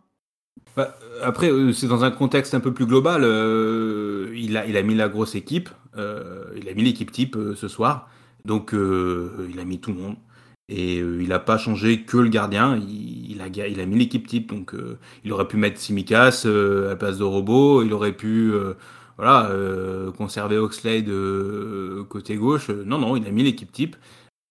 Bah, 0.76 0.96
après, 1.22 1.50
euh, 1.50 1.72
c'est 1.72 1.88
dans 1.88 2.04
un 2.04 2.12
contexte 2.12 2.54
un 2.54 2.60
peu 2.60 2.74
plus 2.74 2.86
global. 2.86 3.24
Euh, 3.24 4.32
il, 4.36 4.58
a, 4.58 4.66
il 4.66 4.78
a 4.78 4.82
mis 4.82 4.96
la 4.96 5.10
grosse 5.10 5.36
équipe, 5.36 5.70
euh, 5.98 6.46
il 6.58 6.68
a 6.70 6.74
mis 6.74 6.84
l'équipe 6.84 7.12
type 7.12 7.36
euh, 7.36 7.56
ce 7.56 7.68
soir, 7.68 8.10
donc 8.46 8.74
euh, 8.74 9.48
il 9.52 9.60
a 9.60 9.66
mis 9.66 9.80
tout 9.80 9.92
le 9.92 10.00
monde. 10.00 10.16
Et 10.70 11.00
euh, 11.00 11.22
il 11.22 11.30
n'a 11.30 11.40
pas 11.40 11.58
changé 11.58 12.02
que 12.02 12.18
le 12.18 12.30
gardien, 12.30 12.78
il, 12.78 13.42
a, 13.42 13.48
il 13.68 13.80
a 13.80 13.86
mis 13.86 13.98
l'équipe 13.98 14.26
type, 14.28 14.50
donc 14.50 14.74
il 15.24 15.34
aurait 15.34 15.48
pu 15.48 15.58
mettre 15.58 15.80
Simikas 15.80 16.46
à 16.46 16.90
la 16.90 16.96
place 16.96 17.18
de 17.18 17.24
Robot, 17.24 17.84
il 17.84 17.94
aurait 17.94 18.14
pu 18.14 18.54
voilà, 19.18 19.52
conserver 20.18 20.58
Oxlade 20.58 21.12
côté 22.08 22.36
gauche. 22.38 22.70
Non, 22.70 22.98
non, 22.98 23.18
il 23.18 23.28
a 23.28 23.32
mis 23.32 23.44
l'équipe 23.44 23.72
type, 23.72 23.98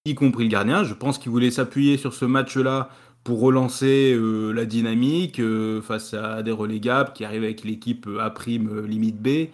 y 0.05 0.15
compris 0.15 0.45
le 0.45 0.51
gardien. 0.51 0.85
Je 0.85 0.95
pense 0.95 1.19
qu'il 1.19 1.31
voulait 1.33 1.51
s'appuyer 1.51 1.97
sur 1.97 2.13
ce 2.13 2.25
match-là 2.25 2.91
pour 3.25 3.41
relancer 3.41 4.15
euh, 4.15 4.53
la 4.53 4.65
dynamique 4.65 5.39
euh, 5.41 5.81
face 5.81 6.15
à 6.15 6.43
des 6.43 6.51
relégables 6.51 7.13
qui 7.13 7.25
arrivent 7.25 7.45
avec 7.45 7.65
l'équipe 7.65 8.09
A 8.21 8.31
prime 8.31 8.69
euh, 8.69 8.87
limite 8.87 9.21
B. 9.21 9.49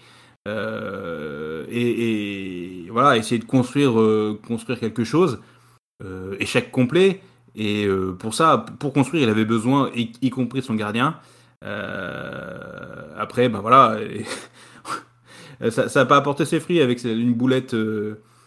Euh, 0.47 1.67
et, 1.69 2.87
et, 2.87 2.91
voilà, 2.91 3.17
essayer 3.19 3.39
de 3.39 3.45
construire, 3.45 4.01
euh, 4.01 4.41
construire 4.47 4.81
quelque 4.81 5.05
chose. 5.05 5.41
Échec 6.39 6.71
complet. 6.71 7.21
Et 7.55 7.89
pour 8.19 8.35
ça, 8.35 8.67
pour 8.79 8.93
construire, 8.93 9.25
il 9.25 9.29
avait 9.29 9.45
besoin, 9.45 9.91
y, 9.95 10.13
y 10.23 10.31
compris 10.31 10.63
son 10.63 10.75
gardien. 10.75 11.17
après, 11.63 13.49
ben 13.49 13.61
voilà, 13.61 13.99
ça 15.71 15.87
n'a 15.95 16.07
pas 16.07 16.17
apporté 16.17 16.45
ses 16.45 16.61
fruits 16.61 16.81
avec 16.81 17.03
une 17.05 17.35
boulette 17.35 17.75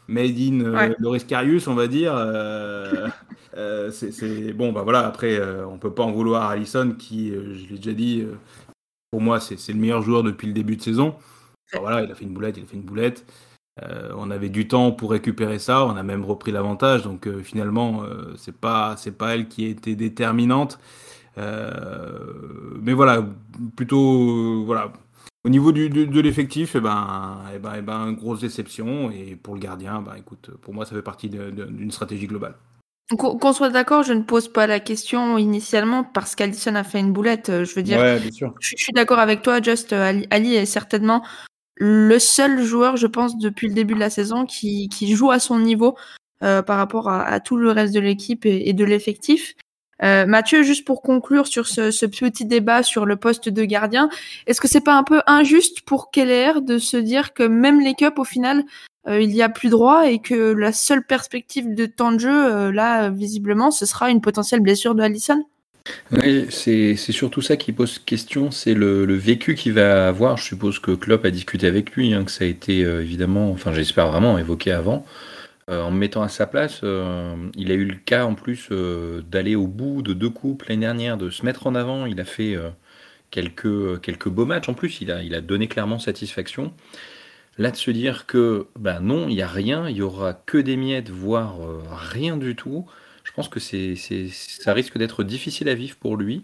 made 0.07 0.37
in 0.37 0.73
ouais. 0.73 0.95
Loris 0.99 1.23
Carius, 1.23 1.67
on 1.67 1.75
va 1.75 1.87
dire. 1.87 2.13
Euh, 2.15 3.09
c'est 3.91 4.53
bon, 4.53 4.71
bah 4.71 4.83
voilà. 4.83 5.05
Après, 5.07 5.35
euh, 5.35 5.65
on 5.65 5.77
peut 5.77 5.93
pas 5.93 6.03
en 6.03 6.11
vouloir 6.11 6.43
à 6.43 6.51
Allison, 6.51 6.93
qui, 6.97 7.31
euh, 7.31 7.55
je 7.55 7.69
l'ai 7.69 7.77
déjà 7.77 7.93
dit, 7.93 8.21
euh, 8.21 8.35
pour 9.09 9.21
moi, 9.21 9.39
c'est 9.39 9.55
le 9.69 9.79
meilleur 9.79 10.01
joueur 10.01 10.23
depuis 10.23 10.47
le 10.47 10.53
début 10.53 10.75
de 10.75 10.81
saison. 10.81 11.15
Alors, 11.71 11.83
voilà, 11.83 12.03
il 12.03 12.11
a 12.11 12.15
fait 12.15 12.25
une 12.25 12.33
boulette, 12.33 12.57
il 12.57 12.63
a 12.63 12.67
fait 12.67 12.75
une 12.75 12.83
boulette. 12.83 13.25
Euh, 13.81 14.11
on 14.17 14.31
avait 14.31 14.49
du 14.49 14.67
temps 14.67 14.91
pour 14.91 15.11
récupérer 15.11 15.59
ça, 15.59 15.85
on 15.85 15.95
a 15.95 16.03
même 16.03 16.25
repris 16.25 16.51
l'avantage, 16.51 17.03
donc 17.03 17.29
finalement, 17.41 18.03
c'est 18.37 18.55
pas 18.55 18.95
c'est 18.97 19.17
pas 19.17 19.35
elle 19.35 19.47
qui 19.47 19.65
a 19.65 19.69
été 19.69 19.95
déterminante. 19.95 20.79
mais 21.37 22.93
voilà, 22.93 23.25
plutôt 23.75 24.63
voilà. 24.65 24.91
Au 25.43 25.49
niveau 25.49 25.71
du, 25.71 25.89
de, 25.89 26.05
de 26.05 26.21
l'effectif, 26.21 26.75
eh 26.75 26.79
ben, 26.79 27.39
eh 27.55 27.57
ben, 27.57 27.73
eh 27.79 27.81
ben, 27.81 28.11
grosse 28.11 28.41
déception. 28.41 29.09
Et 29.09 29.35
pour 29.35 29.55
le 29.55 29.59
gardien, 29.59 30.01
ben, 30.01 30.13
écoute, 30.15 30.51
pour 30.61 30.73
moi, 30.73 30.85
ça 30.85 30.95
fait 30.95 31.01
partie 31.01 31.29
d'une 31.29 31.91
stratégie 31.91 32.27
globale. 32.27 32.55
Qu'on 33.17 33.51
soit 33.51 33.71
d'accord, 33.71 34.03
je 34.03 34.13
ne 34.13 34.21
pose 34.21 34.47
pas 34.47 34.67
la 34.67 34.79
question 34.79 35.37
initialement 35.37 36.03
parce 36.03 36.35
qu'Alison 36.35 36.75
a 36.75 36.83
fait 36.83 36.99
une 36.99 37.11
boulette. 37.11 37.49
Euh, 37.49 37.65
je 37.65 37.75
veux 37.75 37.83
dire, 37.83 37.99
ouais, 37.99 38.21
je, 38.21 38.45
je, 38.59 38.75
suis 38.77 38.93
d'accord 38.93 39.19
avec 39.19 39.41
toi, 39.41 39.61
Just 39.61 39.91
euh, 39.91 40.01
Ali, 40.01 40.27
Ali, 40.29 40.55
est 40.55 40.65
certainement 40.65 41.21
le 41.83 42.19
seul 42.19 42.61
joueur, 42.61 42.95
je 42.95 43.07
pense, 43.07 43.37
depuis 43.37 43.67
le 43.67 43.73
début 43.73 43.95
de 43.95 43.99
la 43.99 44.11
saison 44.11 44.45
qui, 44.45 44.89
joue 45.15 45.31
à 45.31 45.39
son 45.39 45.59
niveau 45.59 45.97
euh, 46.43 46.61
par 46.61 46.77
rapport 46.77 47.09
à, 47.09 47.39
tout 47.39 47.57
le 47.57 47.71
reste 47.71 47.93
de 47.93 47.99
l'équipe 47.99 48.45
et, 48.45 48.73
de 48.73 48.85
l'effectif. 48.85 49.55
Euh, 50.03 50.25
Mathieu, 50.25 50.61
juste 50.61 50.85
pour 50.85 51.01
conclure 51.01 51.47
sur 51.47 51.67
ce, 51.67 51.89
ce, 51.91 52.05
petit 52.05 52.45
débat 52.45 52.83
sur 52.83 53.05
le 53.05 53.15
poste 53.15 53.49
de 53.49 53.63
gardien, 53.65 54.09
est-ce 54.47 54.61
que 54.61 54.67
c'est 54.67 54.81
pas 54.81 54.95
un 54.95 55.03
peu 55.03 55.21
injuste 55.25 55.81
pour 55.81 56.11
Keller 56.11 56.53
de 56.61 56.77
se 56.77 56.97
dire 56.97 57.33
que 57.33 57.43
même 57.43 57.79
les 57.79 57.93
cups 57.93 58.17
au 58.17 58.23
final 58.23 58.63
euh, 59.07 59.21
il 59.21 59.31
y 59.31 59.41
a 59.41 59.49
plus 59.49 59.69
droit 59.69 60.07
et 60.07 60.19
que 60.19 60.53
la 60.53 60.71
seule 60.71 61.03
perspective 61.05 61.73
de 61.73 61.85
temps 61.87 62.11
de 62.11 62.19
jeu, 62.19 62.53
euh, 62.53 62.71
là, 62.71 63.09
visiblement, 63.09 63.71
ce 63.71 63.85
sera 63.85 64.11
une 64.11 64.21
potentielle 64.21 64.59
blessure 64.59 64.93
de 64.93 65.01
Allison 65.01 65.43
Oui, 66.11 66.47
c'est 66.49 66.95
surtout 66.95 67.41
ça 67.41 67.57
qui 67.57 67.71
pose 67.71 67.97
question, 67.99 68.51
c'est 68.51 68.73
le, 68.73 69.05
vécu 69.15 69.55
qu'il 69.55 69.73
va 69.73 70.07
avoir. 70.07 70.37
Je 70.37 70.43
suppose 70.43 70.79
que 70.79 70.91
Klopp 70.91 71.25
a 71.25 71.31
discuté 71.31 71.67
avec 71.67 71.95
lui, 71.95 72.13
hein, 72.13 72.23
que 72.25 72.31
ça 72.31 72.43
a 72.43 72.47
été 72.47 72.83
euh, 72.83 73.01
évidemment, 73.01 73.51
enfin 73.51 73.73
j'espère 73.73 74.07
vraiment, 74.07 74.37
évoqué 74.37 74.71
avant. 74.71 75.05
Euh, 75.69 75.81
en 75.81 75.91
me 75.91 75.97
mettant 75.97 76.21
à 76.21 76.29
sa 76.29 76.47
place, 76.47 76.81
euh, 76.83 77.35
il 77.55 77.71
a 77.71 77.75
eu 77.75 77.85
le 77.85 77.95
cas 77.95 78.25
en 78.25 78.35
plus 78.35 78.69
d'aller 78.71 79.55
au 79.55 79.67
bout 79.67 80.01
de 80.01 80.13
deux 80.13 80.29
coupes 80.29 80.63
l'année 80.63 80.81
dernière, 80.81 81.17
de 81.17 81.29
se 81.29 81.45
mettre 81.45 81.67
en 81.67 81.75
avant. 81.75 82.05
Il 82.05 82.19
a 82.19 82.25
fait 82.25 82.57
quelques, 83.31 84.01
quelques 84.01 84.29
beaux 84.29 84.45
matchs 84.45 84.69
en 84.69 84.73
plus, 84.73 85.01
il 85.01 85.11
a, 85.11 85.23
il 85.23 85.35
a 85.35 85.41
donné 85.41 85.67
clairement 85.67 85.99
satisfaction. 85.99 86.73
Là, 87.57 87.71
de 87.71 87.75
se 87.75 87.91
dire 87.91 88.25
que 88.27 88.67
ben 88.77 89.01
non, 89.01 89.27
il 89.29 89.35
n'y 89.35 89.41
a 89.41 89.47
rien, 89.47 89.87
il 89.89 89.95
n'y 89.95 90.01
aura 90.01 90.33
que 90.33 90.57
des 90.57 90.77
miettes, 90.77 91.09
voire 91.09 91.57
rien 91.91 92.37
du 92.37 92.55
tout, 92.55 92.85
je 93.31 93.35
pense 93.35 93.47
que 93.47 93.59
ça 93.59 94.73
risque 94.73 94.97
d'être 94.97 95.23
difficile 95.23 95.69
à 95.69 95.73
vivre 95.73 95.95
pour 95.95 96.17
lui. 96.17 96.43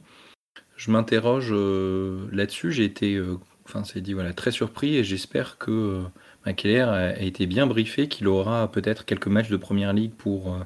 Je 0.78 0.90
m'interroge 0.90 1.50
euh, 1.52 2.28
là-dessus, 2.32 2.72
j'ai 2.72 2.86
été, 2.86 3.16
euh, 3.16 3.38
enfin, 3.66 3.84
c'est 3.84 4.00
dit, 4.00 4.16
très 4.38 4.52
surpris 4.52 4.96
et 4.96 5.04
j'espère 5.04 5.58
que 5.58 6.02
ben, 6.46 6.54
Keller 6.54 6.82
a, 6.82 7.20
été 7.22 7.46
bien 7.46 7.68
briefé, 7.68 8.08
qu'il 8.08 8.28
aura 8.28 8.72
peut-être 8.72 9.04
quelques 9.04 9.28
matchs 9.28 9.50
de 9.50 9.58
première 9.58 9.92
ligue 9.92 10.14
pour 10.14 10.58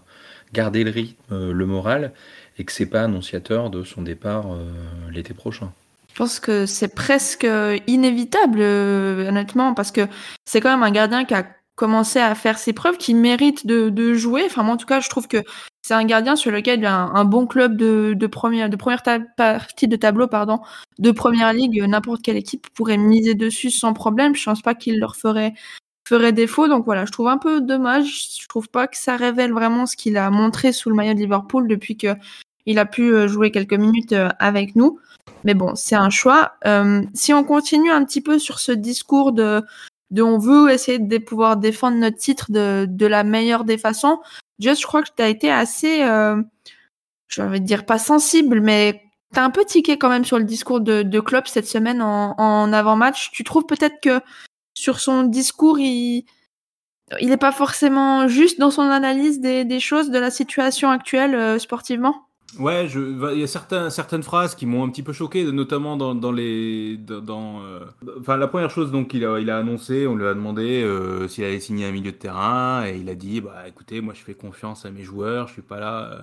garder 0.54 0.84
le 0.84 0.92
rythme, 0.92 1.52
le 1.52 1.66
moral, 1.66 2.14
et 2.60 2.66
que 2.66 2.72
c'est 2.72 2.86
pas 2.86 3.04
annonciateur 3.04 3.72
de 3.72 3.84
son 3.84 4.04
départ 4.04 4.46
l'été 5.10 5.34
prochain. 5.34 5.74
Je 6.14 6.18
pense 6.18 6.40
que 6.40 6.66
c'est 6.66 6.94
presque 6.94 7.48
inévitable, 7.88 8.60
euh, 8.60 9.30
honnêtement, 9.30 9.74
parce 9.74 9.92
que 9.92 10.08
c'est 10.46 10.62
quand 10.62 10.70
même 10.70 10.84
un 10.84 10.92
gardien 10.92 11.26
qui 11.26 11.34
a 11.34 11.48
commencé 11.76 12.20
à 12.20 12.36
faire 12.36 12.60
ses 12.60 12.74
preuves, 12.74 12.98
qui 12.98 13.14
mérite 13.14 13.66
de 13.66 14.14
jouer. 14.14 14.44
Enfin, 14.46 14.64
moi, 14.64 14.76
en 14.76 14.78
tout 14.78 14.86
cas, 14.86 15.00
je 15.00 15.10
trouve 15.10 15.28
que 15.28 15.44
c'est 15.82 15.94
un 15.96 16.06
gardien 16.06 16.36
sur 16.36 16.52
lequel 16.52 16.80
il 16.80 16.86
un, 16.86 17.26
bon 17.26 17.48
club 17.48 17.76
de, 17.76 18.28
première, 18.28 18.70
de 18.70 18.78
partie 19.36 19.88
de 19.88 19.96
tableau, 19.96 20.28
pardon, 20.28 20.60
de 21.00 21.12
première 21.12 21.54
ligue. 21.54 21.84
N'importe 21.88 22.22
quelle 22.22 22.38
équipe 22.38 22.68
pourrait 22.74 22.98
miser 22.98 23.34
dessus 23.34 23.72
sans 23.72 23.94
problème. 23.94 24.36
Je 24.36 24.46
pense 24.46 24.62
pas 24.62 24.76
qu'il 24.76 25.00
leur 25.00 25.16
ferait 25.16 25.54
ferait 26.08 26.34
défaut. 26.34 26.68
Donc 26.68 26.86
voilà, 26.86 27.06
je 27.06 27.12
trouve 27.12 27.30
un 27.30 27.38
peu 27.38 27.62
dommage. 27.62 28.40
Je 28.40 28.48
trouve 28.48 28.70
pas 28.70 28.88
que 28.88 28.98
ça 28.98 29.16
révèle 29.16 29.54
vraiment 29.54 29.86
ce 29.86 29.96
qu'il 29.96 30.18
a 30.18 30.30
montré 30.30 30.72
sous 30.72 30.90
le 30.90 30.96
maillot 30.96 31.14
de 31.14 31.20
Liverpool 31.20 31.68
depuis 31.68 31.98
que 31.98 32.16
il 32.66 32.78
a 32.78 32.86
pu 32.86 33.14
euh, 33.14 33.28
jouer 33.28 33.52
quelques 33.52 33.74
minutes 33.74 34.14
euh, 34.14 34.30
avec 34.40 34.76
nous. 34.76 35.00
Mais 35.44 35.54
bon, 35.54 35.74
c'est 35.76 35.96
un 35.96 36.10
choix. 36.10 36.54
Euh, 36.68 37.02
si 37.14 37.34
on 37.34 37.44
continue 37.44 37.92
un 37.92 38.06
petit 38.06 38.22
peu 38.22 38.38
sur 38.38 38.60
ce 38.60 38.72
discours 38.72 39.32
de, 39.32 39.64
de 40.12 40.22
on 40.22 40.38
veut 40.38 40.70
essayer 40.72 41.00
de 41.00 41.18
pouvoir 41.18 41.58
défendre 41.58 41.98
notre 41.98 42.18
titre 42.18 42.52
de, 42.52 42.86
de 42.88 43.06
la 43.06 43.24
meilleure 43.24 43.64
des 43.64 43.78
façons, 43.78 44.20
Just, 44.62 44.82
je 44.82 44.88
crois 44.88 45.02
que 45.02 45.10
tu 45.16 45.24
as 45.24 45.28
été 45.28 45.52
assez, 45.52 46.04
euh, 46.04 46.42
je 47.28 47.42
vais 47.42 47.60
dire 47.60 47.86
pas 47.86 47.98
sensible, 47.98 48.62
mais 48.62 49.02
tu 49.34 49.40
as 49.40 49.44
un 49.44 49.50
peu 49.50 49.66
tiqué 49.66 49.98
quand 49.98 50.10
même 50.10 50.26
sur 50.26 50.38
le 50.38 50.44
discours 50.44 50.82
de, 50.82 51.02
de 51.02 51.20
Klopp 51.20 51.48
cette 51.48 51.68
semaine 51.68 52.02
en, 52.02 52.36
en 52.38 52.72
avant-match. 52.72 53.32
Tu 53.32 53.44
trouves 53.44 53.66
peut-être 53.66 54.00
que 54.02 54.22
sur 54.76 55.00
son 55.00 55.24
discours, 55.24 55.80
il 55.80 56.26
il 57.20 57.28
n'est 57.28 57.38
pas 57.38 57.52
forcément 57.52 58.28
juste 58.28 58.60
dans 58.60 58.72
son 58.72 58.84
analyse 58.84 59.42
des, 59.42 59.66
des 59.66 59.80
choses, 59.82 60.12
de 60.12 60.20
la 60.20 60.32
situation 60.32 60.90
actuelle 60.90 61.36
euh, 61.36 61.60
sportivement? 61.60 62.28
Ouais, 62.60 62.88
je, 62.90 63.00
il 63.34 63.40
y 63.40 63.44
a 63.44 63.48
certaines 63.48 64.24
phrases 64.24 64.56
qui 64.56 64.66
m'ont 64.66 64.84
un 64.84 64.90
petit 64.90 65.04
peu 65.04 65.14
choqué, 65.14 65.50
notamment 65.52 65.96
dans, 65.96 66.14
dans 66.14 66.34
les, 66.34 66.98
dans, 66.98 67.62
euh, 67.64 67.80
enfin 68.20 68.36
la 68.36 68.48
première 68.48 68.70
chose 68.70 68.92
donc 68.92 69.14
il 69.14 69.24
a, 69.24 69.40
il 69.40 69.50
a 69.50 69.58
annoncé, 69.58 70.06
on 70.06 70.16
lui 70.18 70.28
a 70.28 70.34
demandé 70.34 70.84
euh, 70.84 71.30
s'il 71.30 71.46
allait 71.46 71.62
signer 71.62 71.86
un 71.86 71.94
milieu 71.94 72.12
de 72.12 72.18
terrain 72.18 72.86
et 72.86 72.98
il 72.98 73.10
a 73.10 73.16
dit 73.16 73.40
bah 73.40 73.64
écoutez 73.68 74.02
moi 74.02 74.14
je 74.14 74.22
fais 74.22 74.34
confiance 74.34 74.86
à 74.86 74.92
mes 74.92 75.04
joueurs, 75.04 75.48
je 75.48 75.54
suis 75.54 75.62
pas 75.62 75.80
là, 75.80 76.12
euh, 76.12 76.22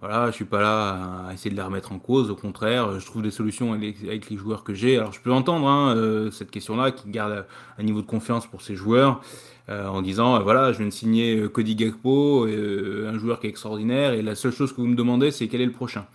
voilà, 0.00 0.26
je 0.30 0.36
suis 0.36 0.44
pas 0.44 0.60
là 0.60 1.26
à 1.28 1.32
essayer 1.32 1.50
de 1.50 1.56
les 1.56 1.62
remettre 1.62 1.92
en 1.92 1.98
cause. 1.98 2.30
Au 2.30 2.36
contraire, 2.36 3.00
je 3.00 3.06
trouve 3.06 3.22
des 3.22 3.30
solutions 3.30 3.72
avec 3.72 4.30
les, 4.30 4.36
joueurs 4.36 4.62
que 4.62 4.74
j'ai. 4.74 4.98
Alors, 4.98 5.12
je 5.12 5.20
peux 5.20 5.32
entendre 5.32 5.66
hein, 5.66 6.30
cette 6.30 6.50
question-là, 6.50 6.90
qui 6.90 7.08
garde 7.10 7.46
un 7.78 7.82
niveau 7.82 8.02
de 8.02 8.06
confiance 8.06 8.46
pour 8.46 8.62
ces 8.62 8.76
joueurs. 8.76 9.22
Euh, 9.68 9.88
en 9.88 10.00
disant 10.00 10.36
euh, 10.36 10.38
voilà, 10.40 10.72
je 10.72 10.78
viens 10.78 10.86
de 10.86 10.92
signer 10.92 11.36
euh, 11.36 11.48
Cody 11.48 11.74
Gakpo, 11.74 12.46
un 12.46 13.18
joueur 13.18 13.40
qui 13.40 13.48
est 13.48 13.50
extraordinaire, 13.50 14.12
et 14.12 14.22
la 14.22 14.36
seule 14.36 14.52
chose 14.52 14.72
que 14.72 14.80
vous 14.80 14.86
me 14.86 14.94
demandez, 14.94 15.32
c'est 15.32 15.48
quel 15.48 15.60
est 15.60 15.66
le 15.66 15.72
prochain. 15.72 16.06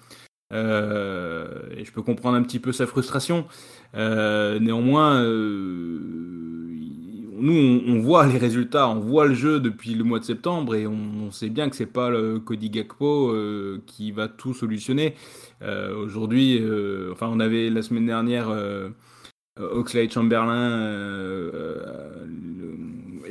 et 0.51 0.55
je 1.85 1.91
peux 1.91 2.01
comprendre 2.01 2.37
un 2.37 2.43
petit 2.43 2.59
peu 2.59 2.71
sa 2.71 2.87
frustration. 2.87 3.45
néanmoins, 3.93 5.21
nous, 7.41 7.81
on, 7.87 7.99
voit 7.99 8.27
les 8.27 8.37
résultats, 8.37 8.87
on 8.87 8.99
voit 8.99 9.27
le 9.27 9.33
jeu 9.33 9.59
depuis 9.59 9.95
le 9.95 10.03
mois 10.03 10.19
de 10.19 10.23
septembre 10.23 10.75
et 10.75 10.87
on, 10.87 11.31
sait 11.31 11.49
bien 11.49 11.69
que 11.69 11.75
c'est 11.75 11.85
pas 11.85 12.09
le 12.09 12.39
Cody 12.39 12.69
Gakpo 12.69 13.35
qui 13.85 14.11
va 14.11 14.27
tout 14.27 14.53
solutionner. 14.53 15.15
Aujourd'hui, 15.61 16.61
enfin, 17.11 17.29
on 17.31 17.39
avait 17.39 17.69
la 17.69 17.81
semaine 17.81 18.05
dernière 18.05 18.49
Oxlade 19.59 20.11
Chamberlain 20.11 21.31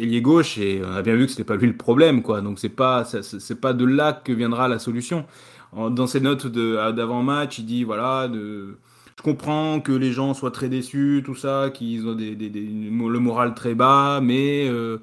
ailier 0.00 0.23
gauche 0.23 0.59
et 0.59 0.83
on 0.85 0.93
a 0.93 1.02
bien 1.02 1.14
vu 1.14 1.26
que 1.26 1.31
c'était 1.31 1.45
pas 1.45 1.57
lui 1.57 1.67
le 1.67 1.76
problème 1.76 2.23
quoi. 2.23 2.40
Donc 2.40 2.59
c'est 2.59 2.69
pas 2.69 3.05
c'est 3.05 3.61
pas 3.61 3.73
de 3.73 3.85
là 3.85 4.12
que 4.12 4.33
viendra 4.33 4.69
la 4.69 4.79
solution. 4.79 5.26
Dans 5.73 6.07
ses 6.07 6.21
notes 6.21 6.47
d'avant 6.47 7.23
match, 7.23 7.59
il 7.59 7.67
dit 7.67 7.85
voilà 7.85 8.29
de 8.29 8.76
je 9.17 9.23
comprends 9.23 9.81
que 9.81 9.93
les 9.93 10.12
gens 10.12 10.35
soient 10.35 10.50
très 10.50 10.69
déçus, 10.69 11.23
tout 11.25 11.35
ça, 11.35 11.71
qu'ils 11.73 12.07
ont 12.07 12.14
le 12.14 13.19
moral 13.19 13.55
très 13.55 13.75
bas, 13.75 14.21
mais 14.23 14.69
euh, 14.69 14.99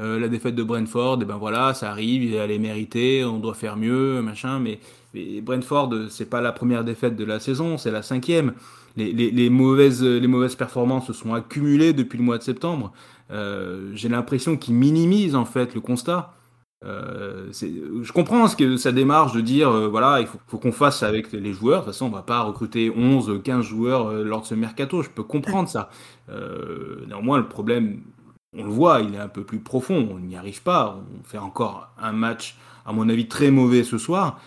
euh, 0.00 0.18
la 0.18 0.28
défaite 0.28 0.54
de 0.54 0.62
Brentford, 0.62 1.18
et 1.20 1.22
eh 1.22 1.24
ben 1.24 1.36
voilà, 1.36 1.74
ça 1.74 1.90
arrive, 1.90 2.34
elle 2.34 2.50
est 2.50 2.58
méritée, 2.58 3.24
on 3.24 3.38
doit 3.38 3.54
faire 3.54 3.76
mieux, 3.76 4.22
machin. 4.22 4.58
Mais, 4.58 4.80
mais 5.14 5.40
Brentford, 5.40 5.90
c'est 6.08 6.28
pas 6.28 6.40
la 6.40 6.52
première 6.52 6.84
défaite 6.84 7.16
de 7.16 7.24
la 7.24 7.38
saison, 7.38 7.78
c'est 7.78 7.90
la 7.90 8.02
cinquième. 8.02 8.54
Les, 8.96 9.50
mauvaises, 9.50 10.02
les 10.02 10.26
mauvaises 10.26 10.56
performances 10.56 11.06
se 11.06 11.12
sont 11.12 11.32
accumulées 11.32 11.92
depuis 11.92 12.18
le 12.18 12.24
mois 12.24 12.38
de 12.38 12.42
septembre. 12.42 12.92
Euh, 13.30 13.90
j'ai 13.94 14.08
l'impression 14.08 14.56
qu'il 14.56 14.74
minimise 14.74 15.36
en 15.36 15.44
fait 15.44 15.74
le 15.74 15.80
constat. 15.80 16.34
Euh, 16.82 17.52
je 17.52 18.10
comprends 18.12 18.48
ce 18.48 18.56
que 18.56 18.78
sa 18.78 18.90
démarche 18.90 19.34
de 19.34 19.42
dire 19.42 19.68
euh, 19.68 19.86
voilà 19.86 20.20
il 20.20 20.26
faut, 20.26 20.58
qu'on 20.58 20.72
fasse 20.72 21.02
avec 21.02 21.32
les 21.32 21.52
joueurs. 21.52 21.80
De 21.80 21.84
toute 21.84 21.94
façon 21.94 22.06
on 22.06 22.10
va 22.10 22.22
pas 22.22 22.40
recruter 22.42 22.90
11 22.94 23.40
15 23.44 23.64
joueurs 23.64 24.12
lors 24.12 24.42
de 24.42 24.46
ce 24.46 24.54
mercato. 24.54 25.02
Je 25.02 25.10
peux 25.10 25.22
comprendre 25.22 25.68
ça. 25.68 25.90
Néanmoins 27.06 27.38
le 27.38 27.48
problème 27.48 28.00
on 28.56 28.64
le 28.64 28.70
voit 28.70 29.00
il 29.00 29.14
est 29.14 29.18
un 29.18 29.28
peu 29.28 29.44
plus 29.44 29.60
profond. 29.60 30.08
On 30.10 30.18
n'y 30.18 30.36
arrive 30.36 30.62
pas. 30.62 30.98
On 31.18 31.24
fait 31.24 31.38
encore 31.38 31.90
un 32.00 32.12
match 32.12 32.56
à 32.86 32.92
mon 32.92 33.08
avis 33.08 33.28
très 33.28 33.50
mauvais 33.50 33.84
ce 33.84 33.98
soir. 33.98 34.40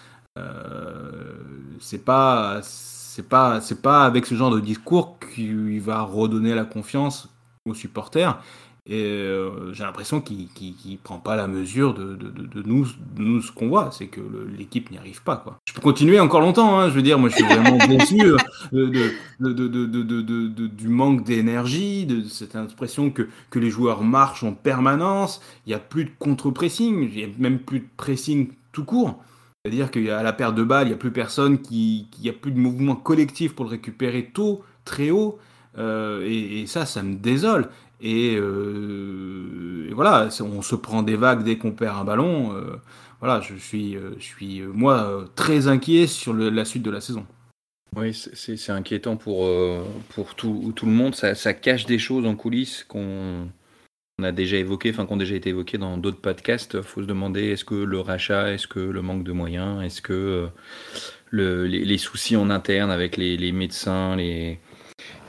C'est 1.79 2.03
pas 2.03 2.61
c'est 2.63 3.29
pas 3.29 3.61
c'est 3.61 3.81
pas 3.81 4.05
avec 4.05 4.25
ce 4.25 4.33
genre 4.33 4.49
de 4.49 4.59
discours 4.59 5.17
qu'il 5.19 5.79
va 5.81 6.01
redonner 6.01 6.55
la 6.55 6.65
confiance 6.65 7.29
aux 7.65 7.75
supporters 7.75 8.39
et 8.85 9.01
euh, 9.01 9.71
j'ai 9.71 9.85
l'impression 9.85 10.19
qu'il 10.19 10.49
ne 10.85 10.97
prend 10.97 11.17
pas 11.17 11.37
la 11.37 11.47
mesure 11.47 11.93
de, 11.93 12.15
de, 12.15 12.29
de, 12.29 12.63
nous, 12.63 13.41
ce 13.41 13.51
qu'on 13.53 13.69
voit, 13.69 13.91
c'est 13.91 14.07
que 14.07 14.19
l'équipe 14.57 14.91
n'y 14.91 14.97
arrive 14.97 15.23
pas. 15.23 15.45
Je 15.65 15.73
peux 15.73 15.79
continuer 15.79 16.19
encore 16.19 16.41
longtemps, 16.41 16.77
hein, 16.79 16.89
je 16.89 16.93
veux 16.93 17.01
dire, 17.01 17.17
moi 17.17 17.29
je 17.29 17.35
suis 17.35 17.45
vraiment 17.45 17.77
déçu 17.87 18.17
du 19.41 20.87
manque 20.89 21.23
d'énergie, 21.23 22.05
de 22.05 22.27
cette 22.27 22.57
impression 22.57 23.09
que, 23.09 23.29
les 23.55 23.69
joueurs 23.69 24.03
marchent 24.03 24.43
en 24.43 24.53
permanence, 24.53 25.41
il 25.65 25.69
n'y 25.69 25.75
a 25.75 25.79
plus 25.79 26.03
de 26.03 26.11
contre-pressing, 26.19 27.09
il 27.09 27.15
n'y 27.15 27.23
a 27.23 27.27
même 27.37 27.59
plus 27.59 27.79
de 27.79 27.87
pressing 27.95 28.49
tout 28.73 28.83
court. 28.83 29.23
C'est-à-dire 29.63 29.91
qu'à 29.91 30.21
la 30.23 30.33
perte 30.33 30.55
de 30.55 30.63
balle, 30.63 30.87
il 30.87 30.89
n'y 30.89 30.95
a 30.95 30.97
plus 30.97 31.11
personne 31.11 31.57
il 31.71 32.05
n'y 32.21 32.29
a 32.29 32.33
plus 32.33 32.51
de 32.51 32.59
mouvement 32.59 32.97
collectif 32.97 33.55
pour 33.55 33.63
le 33.63 33.71
récupérer 33.71 34.29
tôt, 34.33 34.61
très 34.83 35.09
haut. 35.09 35.39
Euh, 35.77 36.25
et, 36.25 36.65
ça, 36.67 36.85
ça 36.85 37.01
me 37.01 37.15
désole. 37.15 37.69
Euh, 38.03 39.87
et, 39.89 39.93
voilà, 39.93 40.29
on 40.41 40.61
se 40.61 40.75
prend 40.75 41.03
des 41.03 41.15
vagues 41.15 41.43
dès 41.43 41.57
qu'on 41.57 41.71
perd 41.71 41.97
un 41.97 42.03
ballon. 42.03 42.55
Euh, 42.55 42.75
voilà, 43.19 43.41
je 43.41 43.55
suis, 43.55 43.95
euh, 43.95 44.11
je 44.17 44.23
suis 44.23 44.61
moi 44.61 45.25
très 45.35 45.67
inquiet 45.67 46.07
sur 46.07 46.33
la 46.33 46.65
suite 46.65 46.83
de 46.83 46.91
la 46.91 47.01
saison. 47.01 47.25
Oui, 47.95 48.13
c'est 48.13 48.71
inquiétant 48.71 49.17
pour, 49.17 49.47
pour 50.09 50.33
tout, 50.33 50.73
tout, 50.75 50.87
le 50.87 50.91
monde. 50.91 51.13
Ça, 51.13 51.53
cache 51.53 51.85
des 51.85 51.99
choses 51.99 52.25
en 52.25 52.35
coulisses 52.35 52.83
qu'on 52.83 53.47
a 54.21 54.31
déjà 54.31 54.57
évoquées, 54.57 54.89
enfin 54.89 55.05
qui 55.05 55.13
ont 55.13 55.17
déjà 55.17 55.35
été 55.35 55.49
évoquées 55.49 55.77
dans 55.77 55.97
d'autres 55.97 56.19
podcasts. 56.19 56.73
Il 56.73 56.81
faut 56.83 57.03
se 57.03 57.07
demander 57.07 57.49
est-ce 57.49 57.63
que 57.63 57.75
le 57.75 57.99
rachat, 57.99 58.51
est-ce 58.51 58.65
que 58.65 58.79
le 58.79 59.01
manque 59.03 59.23
de 59.23 59.31
moyens, 59.31 59.83
est-ce 59.83 60.01
que 60.01 60.49
le, 61.29 61.67
les, 61.67 61.97
soucis 61.99 62.35
en 62.35 62.49
interne 62.49 62.89
avec 62.89 63.15
les 63.15 63.51
médecins, 63.51 64.15
les, 64.15 64.59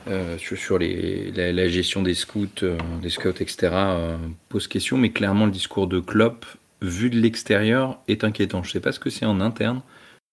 euh, 0.07 0.37
sur, 0.37 0.77
les, 0.77 1.31
la, 1.31 1.67
gestion 1.67 2.03
des 2.03 2.13
scouts, 2.13 2.47
euh, 2.61 2.77
des 3.01 3.09
scouts, 3.09 3.29
etc., 3.39 3.69
euh, 3.73 4.17
pose 4.49 4.67
question, 4.67 4.97
mais 4.97 5.09
clairement 5.09 5.45
le 5.45 5.51
discours 5.51 5.87
de 5.87 5.99
Klopp, 5.99 6.45
vu 6.81 7.09
de 7.09 7.19
l'extérieur, 7.19 7.99
est 8.07 8.23
inquiétant. 8.23 8.61
Je 8.61 8.69
ne 8.69 8.73
sais 8.73 8.79
pas 8.79 8.91
ce 8.91 8.99
que 8.99 9.09
c'est 9.09 9.25
en 9.25 9.41
interne. 9.41 9.81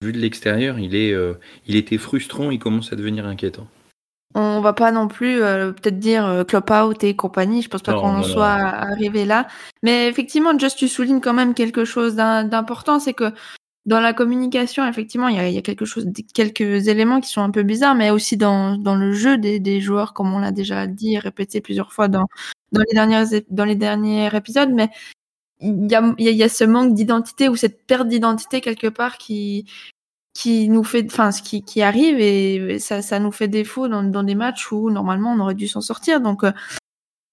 Vu 0.03 0.13
de 0.13 0.19
l'extérieur, 0.19 0.79
il, 0.79 0.95
est, 0.95 1.15
il 1.69 1.77
était 1.77 1.97
frustrant, 1.97 2.51
il 2.51 2.59
commence 2.59 2.93
à 2.93 2.97
devenir 2.97 3.25
inquiétant. 3.25 3.69
On 4.35 4.61
va 4.61 4.73
pas 4.73 4.91
non 4.91 5.07
plus 5.07 5.39
peut-être 5.39 6.01
dire 6.01 6.45
Klopp 6.49 6.71
out 6.73 7.05
et 7.05 7.15
compagnie. 7.15 7.63
Je 7.63 7.69
pense 7.69 7.83
pas 7.83 7.93
qu'on 7.93 8.17
en 8.17 8.23
soit 8.25 8.47
arrivé 8.47 9.25
là. 9.25 9.47
Mais 9.85 10.09
effectivement, 10.09 10.59
Just 10.59 10.77
tu 10.77 10.89
soulignes 10.89 11.21
quand 11.21 11.35
même 11.35 11.55
quelque 11.55 11.85
chose 11.85 12.17
d'important, 12.17 12.99
c'est 12.99 13.15
que 13.15 13.33
dans 13.85 14.01
la 14.01 14.13
communication, 14.13 14.87
effectivement, 14.87 15.29
il 15.29 15.37
y 15.37 15.39
a, 15.41 15.49
y 15.49 15.59
a 15.59 15.63
quelque 15.63 15.85
chose, 15.85 16.07
quelques 16.35 16.87
éléments 16.87 17.21
qui 17.21 17.29
sont 17.29 17.43
un 17.43 17.51
peu 17.51 17.65
bizarres, 17.65 17.97
mais 17.97 18.11
aussi 18.11 18.37
dans, 18.37 18.77
dans 18.77 18.95
le 18.95 19.13
jeu 19.13 19.39
des, 19.39 19.59
des 19.59 19.81
joueurs, 19.81 20.15
comme 20.15 20.33
on 20.33 20.39
l'a 20.39 20.53
déjà 20.53 20.87
dit 20.87 21.15
et 21.15 21.19
répété 21.19 21.61
plusieurs 21.61 21.93
fois 21.93 22.07
dans, 22.09 22.27
dans, 22.71 22.81
les, 22.81 22.95
dernières, 22.95 23.27
dans 23.51 23.65
les 23.65 23.75
derniers 23.75 24.35
épisodes. 24.35 24.71
Mais 24.73 24.89
il 25.61 25.91
y 25.91 25.95
a, 25.95 26.15
il 26.19 26.37
y 26.37 26.43
a 26.45 26.49
ce 26.49 26.65
manque 26.65 26.95
d'identité 26.95 27.49
ou 27.49 27.57
cette 27.57 27.85
perte 27.87 28.09
d'identité 28.09 28.61
quelque 28.61 28.89
part 28.89 29.19
qui, 29.19 29.67
qui 30.35 30.69
nous 30.69 30.85
fait, 30.85 31.05
enfin, 31.07 31.33
ce 31.33 31.43
qui, 31.43 31.63
qui 31.65 31.83
arrive 31.83 32.21
et 32.21 32.79
ça, 32.79 33.03
ça 33.03 33.19
nous 33.19 33.33
fait 33.33 33.49
défaut 33.49 33.89
dans, 33.89 34.05
dans 34.05 34.23
des 34.23 34.35
matchs 34.37 34.71
où 34.73 34.91
normalement 34.91 35.33
on 35.33 35.41
aurait 35.41 35.55
dû 35.55 35.69
s'en 35.69 35.81
sortir. 35.81 36.21
Donc, 36.21 36.45
euh, 36.45 36.53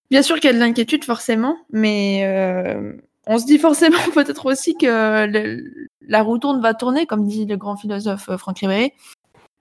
bien 0.09 0.23
sûr 0.23 0.37
qu'il 0.37 0.49
y 0.49 0.53
a 0.53 0.53
de 0.53 0.59
l'inquiétude 0.59 1.03
forcément, 1.05 1.57
mais 1.71 2.23
euh, 2.25 2.93
on 3.29 3.37
se 3.37 3.45
dit 3.45 3.59
forcément 3.59 3.97
peut-être 4.13 4.47
aussi 4.47 4.75
que 4.75 5.61
la 6.01 6.23
roue 6.23 6.39
tourne 6.39 6.61
va 6.61 6.73
tourner, 6.73 7.05
comme 7.05 7.25
dit 7.27 7.45
le 7.45 7.55
grand 7.55 7.77
philosophe 7.77 8.27
euh, 8.29 8.37
Franck 8.37 8.59
Ribéry. 8.59 8.91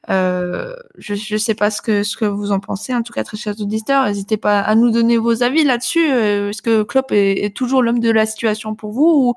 Euh, 0.09 0.75
je 0.97 1.35
ne 1.35 1.39
sais 1.39 1.55
pas 1.55 1.71
ce 1.71 1.83
que, 1.83 2.03
ce 2.03 2.17
que 2.17 2.25
vous 2.25 2.51
en 2.51 2.61
pensez, 2.61 2.95
en 2.95 3.03
tout 3.03 3.13
cas 3.13 3.25
très 3.25 3.37
chers 3.37 3.61
auditeurs, 3.61 4.07
n'hésitez 4.07 4.39
pas 4.39 4.61
à 4.61 4.75
nous 4.75 4.91
donner 4.91 5.19
vos 5.19 5.43
avis 5.43 5.65
là-dessus. 5.65 6.11
Euh, 6.11 6.49
est-ce 6.49 6.63
que 6.63 6.83
Klopp 6.83 7.13
est, 7.13 7.55
toujours 7.55 7.83
l'homme 7.83 8.01
de 8.01 8.11
la 8.11 8.25
situation 8.25 8.75
pour 8.75 8.93
vous 8.93 9.35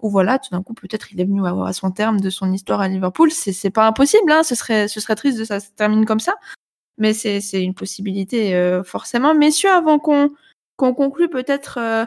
ou, 0.00 0.08
voilà, 0.08 0.38
tout 0.38 0.50
d'un 0.52 0.62
coup 0.62 0.74
peut-être 0.74 1.12
il 1.12 1.20
est 1.20 1.24
venu 1.24 1.44
à, 1.44 1.72
son 1.72 1.90
terme 1.90 2.20
de 2.20 2.30
son 2.30 2.52
histoire 2.52 2.80
à 2.80 2.88
Liverpool. 2.88 3.32
C'est 3.32 3.70
pas 3.70 3.88
impossible, 3.88 4.30
hein, 4.30 4.44
ce 4.44 4.54
serait 4.54 4.86
ce 4.86 5.00
serait 5.00 5.16
triste 5.16 5.38
de 5.38 5.44
ça 5.44 5.60
se 5.60 5.70
termine 5.70 6.04
comme 6.04 6.20
ça, 6.20 6.34
mais 6.98 7.14
c'est 7.14 7.40
une 7.54 7.74
possibilité 7.74 8.82
forcément. 8.84 9.34
Messieurs, 9.34 9.70
avant 9.70 9.98
qu'on 9.98 10.30
qu'on 10.76 10.92
conclue 10.92 11.30
peut-être 11.30 12.06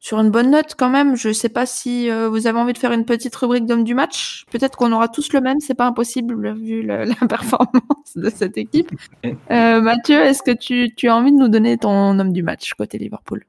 sur 0.00 0.18
une 0.20 0.30
bonne 0.30 0.50
note 0.50 0.74
quand 0.76 0.90
même. 0.90 1.16
Je 1.16 1.28
ne 1.28 1.32
sais 1.32 1.48
pas 1.48 1.66
si 1.66 2.10
euh, 2.10 2.28
vous 2.28 2.46
avez 2.46 2.58
envie 2.58 2.72
de 2.72 2.78
faire 2.78 2.92
une 2.92 3.04
petite 3.04 3.34
rubrique 3.36 3.66
d'homme 3.66 3.84
du 3.84 3.94
match. 3.94 4.44
Peut-être 4.50 4.76
qu'on 4.76 4.92
aura 4.92 5.08
tous 5.08 5.32
le 5.32 5.40
même, 5.40 5.60
c'est 5.60 5.74
pas 5.74 5.86
impossible 5.86 6.52
vu 6.54 6.82
la, 6.86 7.06
performance 7.28 8.16
de 8.16 8.30
cette 8.30 8.58
équipe. 8.58 8.90
Euh, 9.50 9.80
Mathieu, 9.80 10.16
est-ce 10.16 10.42
que 10.42 10.50
tu, 10.50 10.94
tu, 10.94 11.08
as 11.08 11.16
envie 11.16 11.32
de 11.32 11.36
nous 11.36 11.48
donner 11.48 11.76
ton 11.78 12.18
homme 12.18 12.32
du 12.32 12.42
match 12.42 12.74
côté 12.74 12.98
Liverpool? 12.98 13.44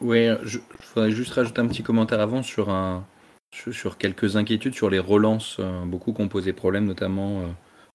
Oui, 0.00 0.28
je, 0.42 0.58
voudrais 0.94 1.10
juste 1.10 1.32
rajouter 1.32 1.60
un 1.60 1.66
petit 1.66 1.82
commentaire 1.82 2.20
avant 2.20 2.42
sur, 2.42 2.68
un, 2.68 3.04
sur, 3.50 3.96
quelques 3.96 4.36
inquiétudes 4.36 4.74
sur 4.74 4.90
les 4.90 4.98
relances. 4.98 5.56
Euh, 5.60 5.84
beaucoup 5.84 6.12
qui 6.12 6.20
ont 6.20 6.28
posé 6.28 6.52
problème, 6.52 6.84
notamment 6.84 7.44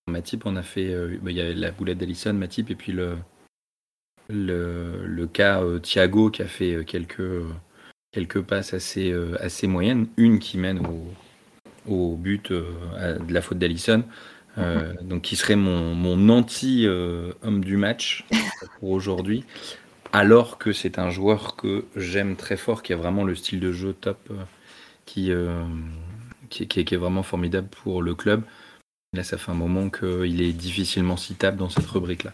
Matip. 0.08 0.46
On 0.46 0.56
a 0.56 0.64
fait, 0.64 0.94
il 1.26 1.32
y 1.32 1.42
a 1.42 1.54
la 1.54 1.72
boulette 1.72 1.98
d'Alisson, 1.98 2.34
Matip, 2.34 2.72
et 2.72 2.76
puis 2.76 2.92
le, 2.92 3.18
le, 4.30 5.06
le 5.06 5.28
cas 5.28 5.62
euh, 5.62 5.80
Thiago 5.80 6.30
qui 6.30 6.42
a 6.42 6.48
fait 6.48 6.76
euh, 6.76 6.84
quelques, 6.84 7.44
quelques 8.12 8.42
passes 8.42 8.74
assez, 8.74 9.12
euh, 9.12 9.36
assez 9.40 9.68
moyennes, 9.68 10.08
une 10.18 10.40
qui 10.40 10.58
mène 10.58 10.86
au, 10.86 11.04
au 11.88 12.16
but 12.16 12.52
de 12.52 13.34
la 13.34 13.42
faute 13.42 13.58
d'Alisson. 13.60 14.04
donc 15.04 15.22
qui 15.22 15.38
serait 15.38 15.56
mon, 15.56 15.96
mon 15.96 16.28
anti-homme 16.28 17.64
du 17.64 17.78
match 17.78 18.26
pour 18.80 18.90
aujourd'hui, 18.90 19.46
alors 20.12 20.58
que 20.58 20.74
c'est 20.74 21.00
un 21.00 21.10
joueur 21.10 21.56
que 21.56 21.86
j'aime 21.96 22.36
très 22.36 22.58
fort, 22.58 22.84
qui 22.84 22.92
a 22.92 22.98
vraiment 22.98 23.24
le 23.24 23.36
style 23.36 23.62
de 23.62 23.72
jeu 23.72 23.94
top, 23.94 24.30
qui, 25.06 25.32
qui, 26.50 26.68
qui, 26.68 26.80
est 26.94 26.98
vraiment 26.98 27.24
formidable 27.24 27.70
pour 27.70 28.02
le 28.02 28.16
club. 28.16 28.44
Là, 29.14 29.24
ça 29.24 29.38
fait 29.38 29.52
un 29.52 29.56
moment 29.56 29.90
qu'il 29.90 30.42
est 30.42 30.52
difficilement 30.52 31.16
citable 31.16 31.56
dans 31.56 31.70
cette 31.70 31.88
rubrique-là. 31.88 32.34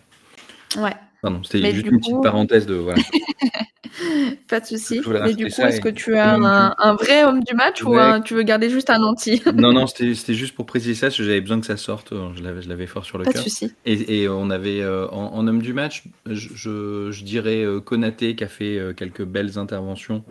Ouais, 0.77 0.95
c'était 1.43 1.73
juste 1.73 1.87
une 1.87 1.99
petite 1.99 2.21
parenthèse 2.21 2.65
de. 2.65 2.75
Voilà. 2.75 3.01
Pas 4.49 4.59
de 4.59 4.65
souci. 4.65 5.01
Mais 5.07 5.33
du 5.33 5.45
coup, 5.45 5.61
est-ce 5.61 5.81
que 5.81 5.89
tu 5.89 6.15
as 6.15 6.35
un, 6.35 6.95
vrai 6.95 7.23
homme 7.23 7.43
du 7.43 7.55
match 7.55 7.83
ou 7.83 7.95
tu 8.23 8.33
veux 8.33 8.43
garder 8.43 8.69
juste 8.69 8.89
un 8.89 9.01
anti 9.01 9.41
Non, 9.55 9.73
non, 9.73 9.87
c'était 9.87 10.33
juste 10.33 10.55
pour 10.55 10.65
préciser 10.65 10.95
ça, 10.95 11.07
parce 11.07 11.17
que 11.17 11.23
j'avais 11.23 11.41
besoin 11.41 11.59
que 11.59 11.65
ça 11.65 11.77
sorte. 11.77 12.13
Je 12.35 12.69
l'avais 12.69 12.87
fort 12.87 13.05
sur 13.05 13.17
le 13.17 13.25
cœur. 13.25 13.33
Pas 13.33 13.39
de 13.39 13.43
souci. 13.43 13.71
Et, 13.85 14.27
on 14.27 14.49
avait 14.49 14.81
euh, 14.81 15.07
en, 15.09 15.47
homme 15.47 15.61
du 15.61 15.73
match, 15.73 16.03
je, 16.25 17.23
dirais 17.23 17.63
euh, 17.63 17.79
Konaté 17.79 18.35
qui 18.35 18.43
a 18.43 18.47
fait 18.47 18.77
euh, 18.77 18.93
quelques 18.93 19.23
belles 19.23 19.57
interventions, 19.57 20.23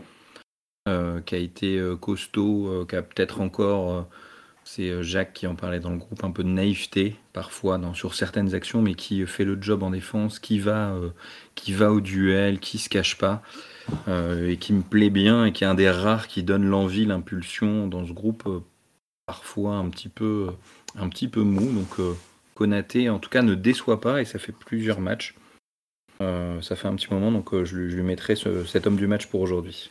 qui 1.25 1.35
a 1.35 1.39
été 1.39 1.83
costaud, 2.01 2.85
qui 2.89 2.97
a 2.97 3.03
peut-être 3.03 3.41
encore 3.41 4.07
c'est 4.75 4.91
euh, 4.91 5.03
Jacques 5.03 5.33
qui 5.33 5.47
en 5.47 5.55
parlait 5.55 5.79
dans 5.79 5.91
le 5.91 5.99
groupe, 5.99 6.25
un 6.25 6.33
peu 6.33 6.43
de 6.43 6.49
naïveté 6.49 7.15
parfois 7.33 7.81
sur 7.95 8.15
certaines 8.15 8.55
actions, 8.55 8.83
mais 8.83 8.95
qui 8.95 9.25
fait 9.27 9.45
le 9.45 9.61
job 9.61 9.83
en 9.83 9.91
défense, 9.91 10.39
qui 10.39 10.59
va, 10.59 10.95
euh, 10.95 11.11
qui 11.55 11.73
va 11.73 11.93
au 11.93 12.01
duel, 12.01 12.59
qui 12.59 12.79
se 12.79 12.89
cache 12.89 13.17
pas, 13.17 13.43
euh, 14.09 14.51
et 14.51 14.57
qui 14.57 14.73
me 14.73 14.83
plaît 14.83 15.11
bien, 15.11 15.45
et 15.45 15.53
qui 15.53 15.63
est 15.65 15.67
un 15.67 15.75
des 15.75 15.91
rares 15.91 16.27
qui 16.27 16.43
donne 16.43 16.65
l'envie, 16.65 17.07
l'impulsion 17.07 17.87
dans 17.87 18.05
ce 18.05 18.13
groupe, 18.13 18.49
parfois 19.27 19.77
un 19.77 19.89
petit 19.91 20.09
peu, 20.09 20.51
un 20.97 21.09
petit 21.09 21.29
peu 21.29 21.43
mou. 21.43 21.73
Donc 21.73 22.05
Konaté, 22.55 23.09
en 23.11 23.21
tout 23.21 23.31
cas, 23.31 23.43
ne 23.43 23.55
déçoit 23.55 24.01
pas, 24.01 24.21
et 24.21 24.25
ça 24.25 24.39
fait 24.41 24.53
plusieurs 24.53 25.01
matchs. 25.01 25.37
ça 26.19 26.77
fait 26.77 26.89
un 26.89 26.97
petit 26.97 27.13
moment, 27.13 27.31
donc 27.31 27.65
je, 27.65 27.77
lui 27.77 28.03
mettrai 28.03 28.35
cet 28.37 28.87
homme 28.87 28.97
du 28.97 29.07
match 29.07 29.27
pour 29.27 29.41
aujourd'hui. 29.41 29.91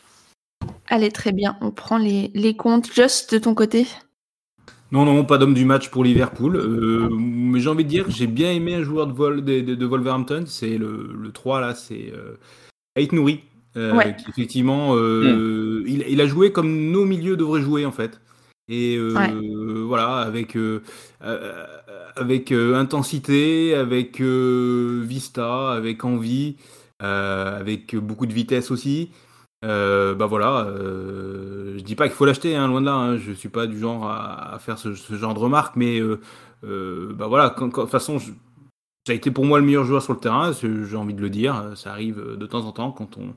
Allez, 0.90 1.12
très 1.12 1.32
bien. 1.32 1.58
On 1.62 1.72
prend 1.72 1.98
les, 1.98 2.32
les 2.34 2.56
comptes. 2.56 2.94
Just 2.94 3.34
de 3.34 3.40
ton 3.40 3.56
côté? 3.56 3.88
Non, 4.94 5.06
non, 5.06 5.26
pas 5.26 5.40
d'homme 5.40 5.56
du 5.56 5.66
match 5.66 5.90
pour 5.90 6.04
Liverpool. 6.04 6.56
Euh, 6.56 7.10
mais 7.10 7.60
j'ai 7.60 7.68
envie 7.68 7.84
de 7.84 7.90
dire, 7.90 8.06
j'ai 8.10 8.28
bien 8.28 8.52
aimé 8.52 8.76
un 8.76 8.84
joueur 8.84 9.08
de, 9.08 9.14
vol, 9.14 9.44
de, 9.44 9.86
Wolverhampton. 9.88 10.44
C'est 10.46 10.78
le, 10.78 11.32
3, 11.34 11.62
là, 11.62 11.74
c'est 11.74 12.14
euh, 12.14 12.38
Ait 12.96 13.08
Nouri. 13.12 13.42
Euh, 13.76 14.00
qui 14.12 14.30
effectivement, 14.30 14.96
euh, 14.96 15.82
hmm. 15.82 15.88
il, 15.88 16.22
a 16.22 16.28
joué 16.28 16.52
comme 16.52 16.92
nos 16.92 17.06
milieux 17.06 17.36
devraient 17.36 17.64
jouer, 17.64 17.88
en 17.88 17.92
fait. 17.92 18.22
Et 18.70 19.00
voilà, 19.00 20.18
avec, 20.20 20.56
avec 22.16 22.52
intensité, 22.52 23.74
avec 23.74 24.22
vista, 24.22 25.72
avec 25.72 26.06
envie, 26.06 26.58
avec 27.00 27.96
beaucoup 27.96 28.28
de 28.28 28.34
vitesse 28.34 28.70
aussi. 28.70 29.10
Euh, 29.64 30.14
bah 30.14 30.26
voilà, 30.26 30.66
euh, 30.66 31.78
je 31.78 31.84
dis 31.84 31.96
pas 31.96 32.08
qu'il 32.08 32.16
faut 32.16 32.26
l'acheter, 32.26 32.56
hein, 32.56 32.68
loin 32.68 32.82
de 32.82 32.86
là. 32.86 32.96
Hein, 32.96 33.18
je 33.18 33.32
suis 33.32 33.50
pas 33.50 33.66
du 33.66 33.80
genre 33.80 34.06
à, 34.10 34.58
faire 34.60 34.78
ce, 34.78 34.94
genre 34.94 35.34
de 35.34 35.40
remarques, 35.40 35.76
mais 35.76 36.00
euh, 36.00 36.20
euh 36.66 37.14
bah 37.14 37.28
voilà, 37.28 37.50
de 37.50 37.70
toute 37.70 37.90
façon, 37.90 38.20
ça 38.20 38.34
a 39.10 39.14
été 39.14 39.32
pour 39.32 39.46
moi 39.46 39.60
le 39.60 39.66
meilleur 39.66 39.86
joueur 39.86 40.02
sur 40.02 40.14
le 40.14 40.20
terrain. 40.20 40.52
J'ai 40.54 40.98
envie 40.98 41.14
de 41.14 41.22
le 41.22 41.30
dire. 41.30 41.72
Ça 41.76 41.92
arrive 41.92 42.36
de 42.38 42.46
temps 42.46 42.66
en 42.66 42.72
temps 42.72 42.92
quand 42.92 43.18
on 43.18 43.34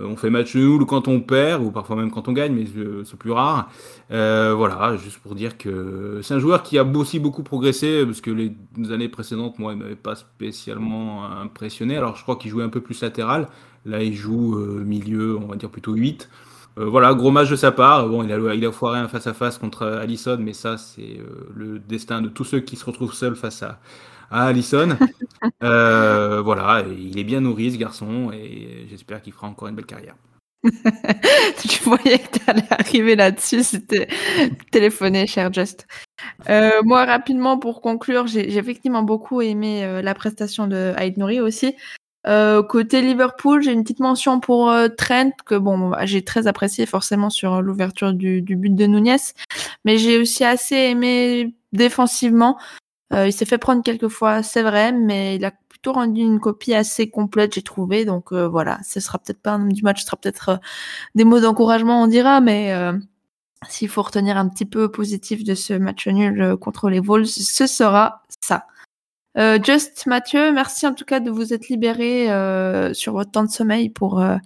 on 0.00 0.14
fait 0.14 0.30
match 0.30 0.54
nul 0.54 0.80
ou 0.80 0.86
quand 0.86 1.08
on 1.08 1.20
perd, 1.20 1.60
ou 1.60 1.72
parfois 1.72 1.96
même 1.96 2.12
quand 2.12 2.28
on 2.28 2.32
gagne, 2.32 2.52
mais 2.52 2.66
c'est 3.04 3.18
plus 3.18 3.32
rare. 3.32 3.68
Voilà, 4.10 4.96
juste 4.96 5.18
pour 5.18 5.34
dire 5.34 5.58
que 5.58 6.20
c'est 6.22 6.34
un 6.34 6.38
joueur 6.38 6.62
qui 6.62 6.78
a 6.78 6.84
aussi 6.84 7.18
beaucoup 7.18 7.42
progressé, 7.42 8.06
parce 8.06 8.20
que 8.20 8.30
les 8.30 8.52
années 8.92 9.08
précédentes, 9.08 9.58
moi, 9.58 9.72
il 9.72 9.78
m'avait 9.78 9.96
pas 9.96 10.14
spécialement 10.14 11.26
impressionné. 11.26 11.96
Alors 11.96 12.14
je 12.14 12.22
crois 12.22 12.36
qu'il 12.36 12.50
jouait 12.52 12.62
un 12.62 12.68
peu 12.68 12.80
plus 12.80 13.02
latéral. 13.02 13.48
Là, 13.88 14.02
il 14.02 14.14
joue 14.14 14.56
euh, 14.58 14.84
milieu, 14.84 15.38
on 15.38 15.46
va 15.46 15.56
dire 15.56 15.70
plutôt 15.70 15.94
8. 15.94 16.28
Euh, 16.78 16.84
voilà, 16.84 17.14
gros 17.14 17.30
match 17.30 17.48
de 17.48 17.56
sa 17.56 17.72
part. 17.72 18.06
Bon, 18.06 18.22
il 18.22 18.30
a, 18.30 18.54
il 18.54 18.66
a 18.66 18.70
foiré 18.70 18.98
un 18.98 19.08
face-à-face 19.08 19.56
contre 19.56 19.86
Allison, 19.86 20.36
mais 20.38 20.52
ça, 20.52 20.76
c'est 20.76 21.18
euh, 21.18 21.48
le 21.54 21.78
destin 21.78 22.20
de 22.20 22.28
tous 22.28 22.44
ceux 22.44 22.60
qui 22.60 22.76
se 22.76 22.84
retrouvent 22.84 23.14
seuls 23.14 23.34
face 23.34 23.62
à, 23.62 23.80
à 24.30 24.44
Allison. 24.44 24.98
voilà, 25.60 26.84
il 26.86 27.18
est 27.18 27.24
bien 27.24 27.40
nourri, 27.40 27.72
ce 27.72 27.78
garçon, 27.78 28.30
et 28.30 28.86
j'espère 28.90 29.22
qu'il 29.22 29.32
fera 29.32 29.46
encore 29.46 29.68
une 29.68 29.74
belle 29.74 29.86
carrière. 29.86 30.16
tu 30.64 31.82
voyais 31.84 32.18
que 32.18 32.38
tu 32.38 32.40
allais 32.46 32.66
arriver 32.70 33.16
là-dessus, 33.16 33.62
c'était 33.62 34.08
téléphoné, 34.70 35.26
cher 35.26 35.50
Just. 35.50 35.86
moi, 36.84 37.06
rapidement, 37.06 37.58
pour 37.58 37.80
conclure, 37.80 38.26
j'ai 38.26 38.58
effectivement 38.58 39.02
beaucoup 39.02 39.40
aimé 39.40 40.02
la 40.02 40.14
prestation 40.14 40.66
de 40.66 40.92
Aïd 40.96 41.16
Nouri 41.16 41.40
aussi. 41.40 41.74
Euh, 42.26 42.62
côté 42.62 43.00
Liverpool, 43.00 43.62
j'ai 43.62 43.72
une 43.72 43.82
petite 43.82 44.00
mention 44.00 44.40
pour 44.40 44.70
euh, 44.70 44.88
Trent 44.88 45.30
que 45.46 45.54
bon, 45.54 45.92
j'ai 46.04 46.22
très 46.24 46.46
apprécié 46.46 46.84
forcément 46.84 47.30
sur 47.30 47.62
l'ouverture 47.62 48.12
du, 48.12 48.42
du, 48.42 48.56
but 48.56 48.74
de 48.74 48.86
Nunez, 48.86 49.16
mais 49.84 49.98
j'ai 49.98 50.18
aussi 50.18 50.44
assez 50.44 50.74
aimé 50.74 51.54
défensivement. 51.72 52.58
Euh, 53.12 53.26
il 53.28 53.32
s'est 53.32 53.44
fait 53.44 53.58
prendre 53.58 53.82
quelques 53.82 54.08
fois, 54.08 54.42
c'est 54.42 54.62
vrai, 54.62 54.92
mais 54.92 55.36
il 55.36 55.44
a 55.44 55.52
plutôt 55.68 55.92
rendu 55.92 56.20
une 56.20 56.40
copie 56.40 56.74
assez 56.74 57.08
complète, 57.08 57.54
j'ai 57.54 57.62
trouvé. 57.62 58.04
Donc 58.04 58.32
euh, 58.32 58.48
voilà, 58.48 58.80
ce 58.84 59.00
sera 59.00 59.18
peut-être 59.18 59.40
pas 59.40 59.52
un 59.52 59.62
homme 59.62 59.72
du 59.72 59.82
match, 59.82 60.00
ce 60.00 60.06
sera 60.06 60.16
peut-être 60.16 60.60
des 61.14 61.24
mots 61.24 61.40
d'encouragement, 61.40 62.02
on 62.02 62.08
dira, 62.08 62.40
mais 62.40 62.74
s'il 63.68 63.88
faut 63.88 64.02
retenir 64.02 64.36
un 64.36 64.48
petit 64.48 64.66
peu 64.66 64.90
positif 64.90 65.44
de 65.44 65.54
ce 65.54 65.72
match 65.72 66.06
nul 66.08 66.56
contre 66.56 66.90
les 66.90 67.00
Wolves, 67.00 67.26
ce 67.26 67.66
sera 67.66 68.22
ça. 68.40 68.66
Euh, 69.36 69.58
Just 69.62 70.06
Mathieu, 70.06 70.52
merci 70.52 70.86
en 70.86 70.94
tout 70.94 71.04
cas 71.04 71.20
de 71.20 71.30
vous 71.30 71.52
être 71.52 71.68
libéré 71.68 72.30
euh, 72.30 72.94
sur 72.94 73.12
votre 73.12 73.30
temps 73.30 73.44
de 73.44 73.50
sommeil 73.50 73.90
pour, 73.90 74.20
euh, 74.20 74.36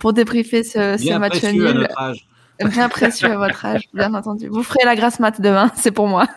pour 0.00 0.12
débriefer 0.12 0.64
ce, 0.64 0.96
ce 0.98 1.18
match 1.18 1.42
nul. 1.44 1.66
À 1.66 1.72
notre 1.72 2.00
âge. 2.00 2.26
Bien 2.64 2.88
précieux 2.88 3.30
à 3.30 3.36
votre 3.36 3.64
âge, 3.64 3.88
bien 3.94 4.12
entendu. 4.14 4.48
Vous 4.48 4.62
ferez 4.62 4.84
la 4.84 4.96
grasse 4.96 5.18
mat 5.18 5.40
demain, 5.40 5.70
c'est 5.76 5.90
pour 5.90 6.08
moi. 6.08 6.26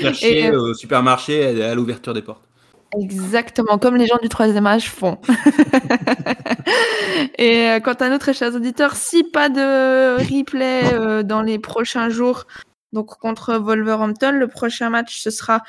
Chercher 0.00 0.52
au 0.52 0.74
supermarché 0.74 1.62
à 1.62 1.74
l'ouverture 1.74 2.14
des 2.14 2.22
portes. 2.22 2.42
Exactement, 3.00 3.78
comme 3.78 3.96
les 3.96 4.06
gens 4.06 4.18
du 4.22 4.28
troisième 4.28 4.66
âge 4.66 4.88
font. 4.88 5.18
et 7.38 7.76
quant 7.82 7.94
à 7.94 8.08
nous, 8.08 8.18
très 8.18 8.32
chers 8.32 8.54
auditeurs, 8.54 8.94
si 8.94 9.24
pas 9.24 9.48
de 9.48 10.18
replay 10.18 11.24
dans 11.24 11.42
les 11.42 11.58
prochains 11.58 12.08
jours, 12.08 12.46
donc 12.96 13.18
contre 13.18 13.54
Wolverhampton, 13.56 14.32
le 14.32 14.48
prochain 14.48 14.88
match 14.90 15.20
ce 15.20 15.30
sera 15.30 15.62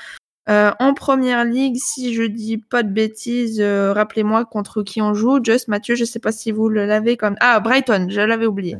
euh, 0.49 0.71
en 0.79 0.93
première 0.93 1.43
ligue, 1.43 1.75
si 1.75 2.13
je 2.13 2.23
dis 2.23 2.57
pas 2.57 2.81
de 2.81 2.89
bêtises, 2.89 3.59
euh, 3.59 3.91
rappelez-moi 3.91 4.45
contre 4.45 4.81
qui 4.81 5.01
on 5.01 5.13
joue. 5.13 5.43
Just 5.43 5.67
Mathieu, 5.67 5.95
je 5.95 6.05
sais 6.05 6.19
pas 6.19 6.31
si 6.31 6.53
vous 6.53 6.69
le 6.69 6.85
l'avez 6.85 7.17
comme. 7.17 7.35
Ah, 7.41 7.59
Brighton, 7.59 8.07
je 8.09 8.21
l'avais 8.21 8.45
oublié. 8.45 8.77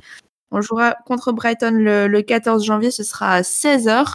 On 0.50 0.62
jouera 0.62 0.96
contre 1.06 1.34
Brighton 1.34 1.74
le, 1.74 2.22
14 2.22 2.64
janvier, 2.64 2.90
ce 2.90 3.04
sera 3.04 3.34
à 3.34 3.42
16h. 3.42 4.14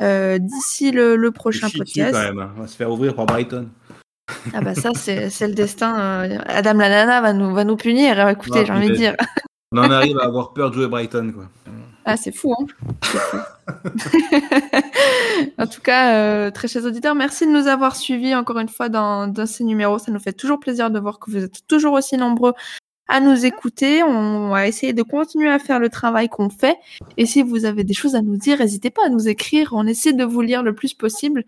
Euh, 0.00 0.38
d'ici 0.38 0.90
le, 0.90 1.30
prochain 1.30 1.68
podcast. 1.70 2.14
Quand 2.14 2.20
même. 2.20 2.40
Hein. 2.40 2.50
On 2.56 2.62
va 2.62 2.66
se 2.66 2.74
faire 2.74 2.90
ouvrir 2.90 3.14
par 3.14 3.26
Brighton. 3.26 3.68
Ah 4.52 4.60
bah 4.60 4.74
ça, 4.74 4.90
c'est 4.94 5.46
le 5.46 5.54
destin. 5.54 5.94
Adam 6.46 6.74
Lanana 6.74 7.20
va 7.20 7.32
nous, 7.32 7.54
va 7.54 7.62
nous 7.62 7.76
punir. 7.76 8.28
Écoutez, 8.28 8.66
j'ai 8.66 8.72
envie 8.72 8.88
de 8.88 8.94
dire. 8.94 9.14
On 9.70 9.78
en 9.78 9.90
arrive 9.90 10.18
à 10.18 10.24
avoir 10.24 10.52
peur 10.52 10.70
de 10.70 10.74
jouer 10.74 10.88
Brighton. 10.88 11.32
Quoi. 11.32 11.44
Ah, 12.04 12.16
c'est 12.16 12.32
fou, 12.32 12.54
hein 12.58 12.66
En 15.58 15.66
tout 15.66 15.80
cas, 15.80 16.14
euh, 16.14 16.50
très 16.50 16.68
chers 16.68 16.84
auditeurs, 16.84 17.14
merci 17.14 17.46
de 17.46 17.52
nous 17.52 17.68
avoir 17.68 17.96
suivis 17.96 18.34
encore 18.34 18.58
une 18.58 18.68
fois 18.68 18.88
dans, 18.88 19.32
ces 19.46 19.64
numéros. 19.64 19.98
Ça 19.98 20.10
nous 20.10 20.18
fait 20.18 20.32
toujours 20.32 20.58
plaisir 20.58 20.90
de 20.90 20.98
voir 20.98 21.18
que 21.18 21.30
vous 21.30 21.44
êtes 21.44 21.66
toujours 21.68 21.94
aussi 21.94 22.16
nombreux 22.16 22.54
à 23.08 23.20
nous 23.20 23.44
écouter. 23.44 24.02
On 24.02 24.48
va 24.48 24.66
essayer 24.66 24.92
de 24.92 25.02
continuer 25.02 25.48
à 25.48 25.58
faire 25.58 25.78
le 25.78 25.90
travail 25.90 26.28
qu'on 26.28 26.50
fait. 26.50 26.76
Et 27.16 27.26
si 27.26 27.42
vous 27.42 27.64
avez 27.64 27.84
des 27.84 27.94
choses 27.94 28.16
à 28.16 28.22
nous 28.22 28.36
dire, 28.36 28.58
n'hésitez 28.58 28.90
pas 28.90 29.06
à 29.06 29.08
nous 29.08 29.28
écrire. 29.28 29.70
On 29.72 29.86
essaie 29.86 30.12
de 30.12 30.24
vous 30.24 30.40
lire 30.40 30.62
le 30.62 30.74
plus 30.74 30.94
possible. 30.94 31.44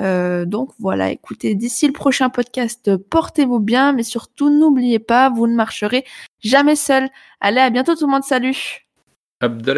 Euh, 0.00 0.46
donc 0.46 0.70
voilà, 0.78 1.10
écoutez, 1.10 1.54
d'ici 1.54 1.86
le 1.86 1.92
prochain 1.92 2.30
podcast, 2.30 2.96
portez-vous 2.96 3.60
bien, 3.60 3.92
mais 3.92 4.02
surtout 4.02 4.50
n'oubliez 4.50 4.98
pas, 4.98 5.28
vous 5.28 5.46
ne 5.46 5.54
marcherez 5.54 6.04
jamais 6.40 6.76
seul. 6.76 7.08
Allez, 7.40 7.60
à 7.60 7.70
bientôt 7.70 7.94
tout 7.94 8.06
le 8.06 8.12
monde, 8.12 8.24
salut 8.24 8.81
Up 9.42 9.60
the 9.60 9.74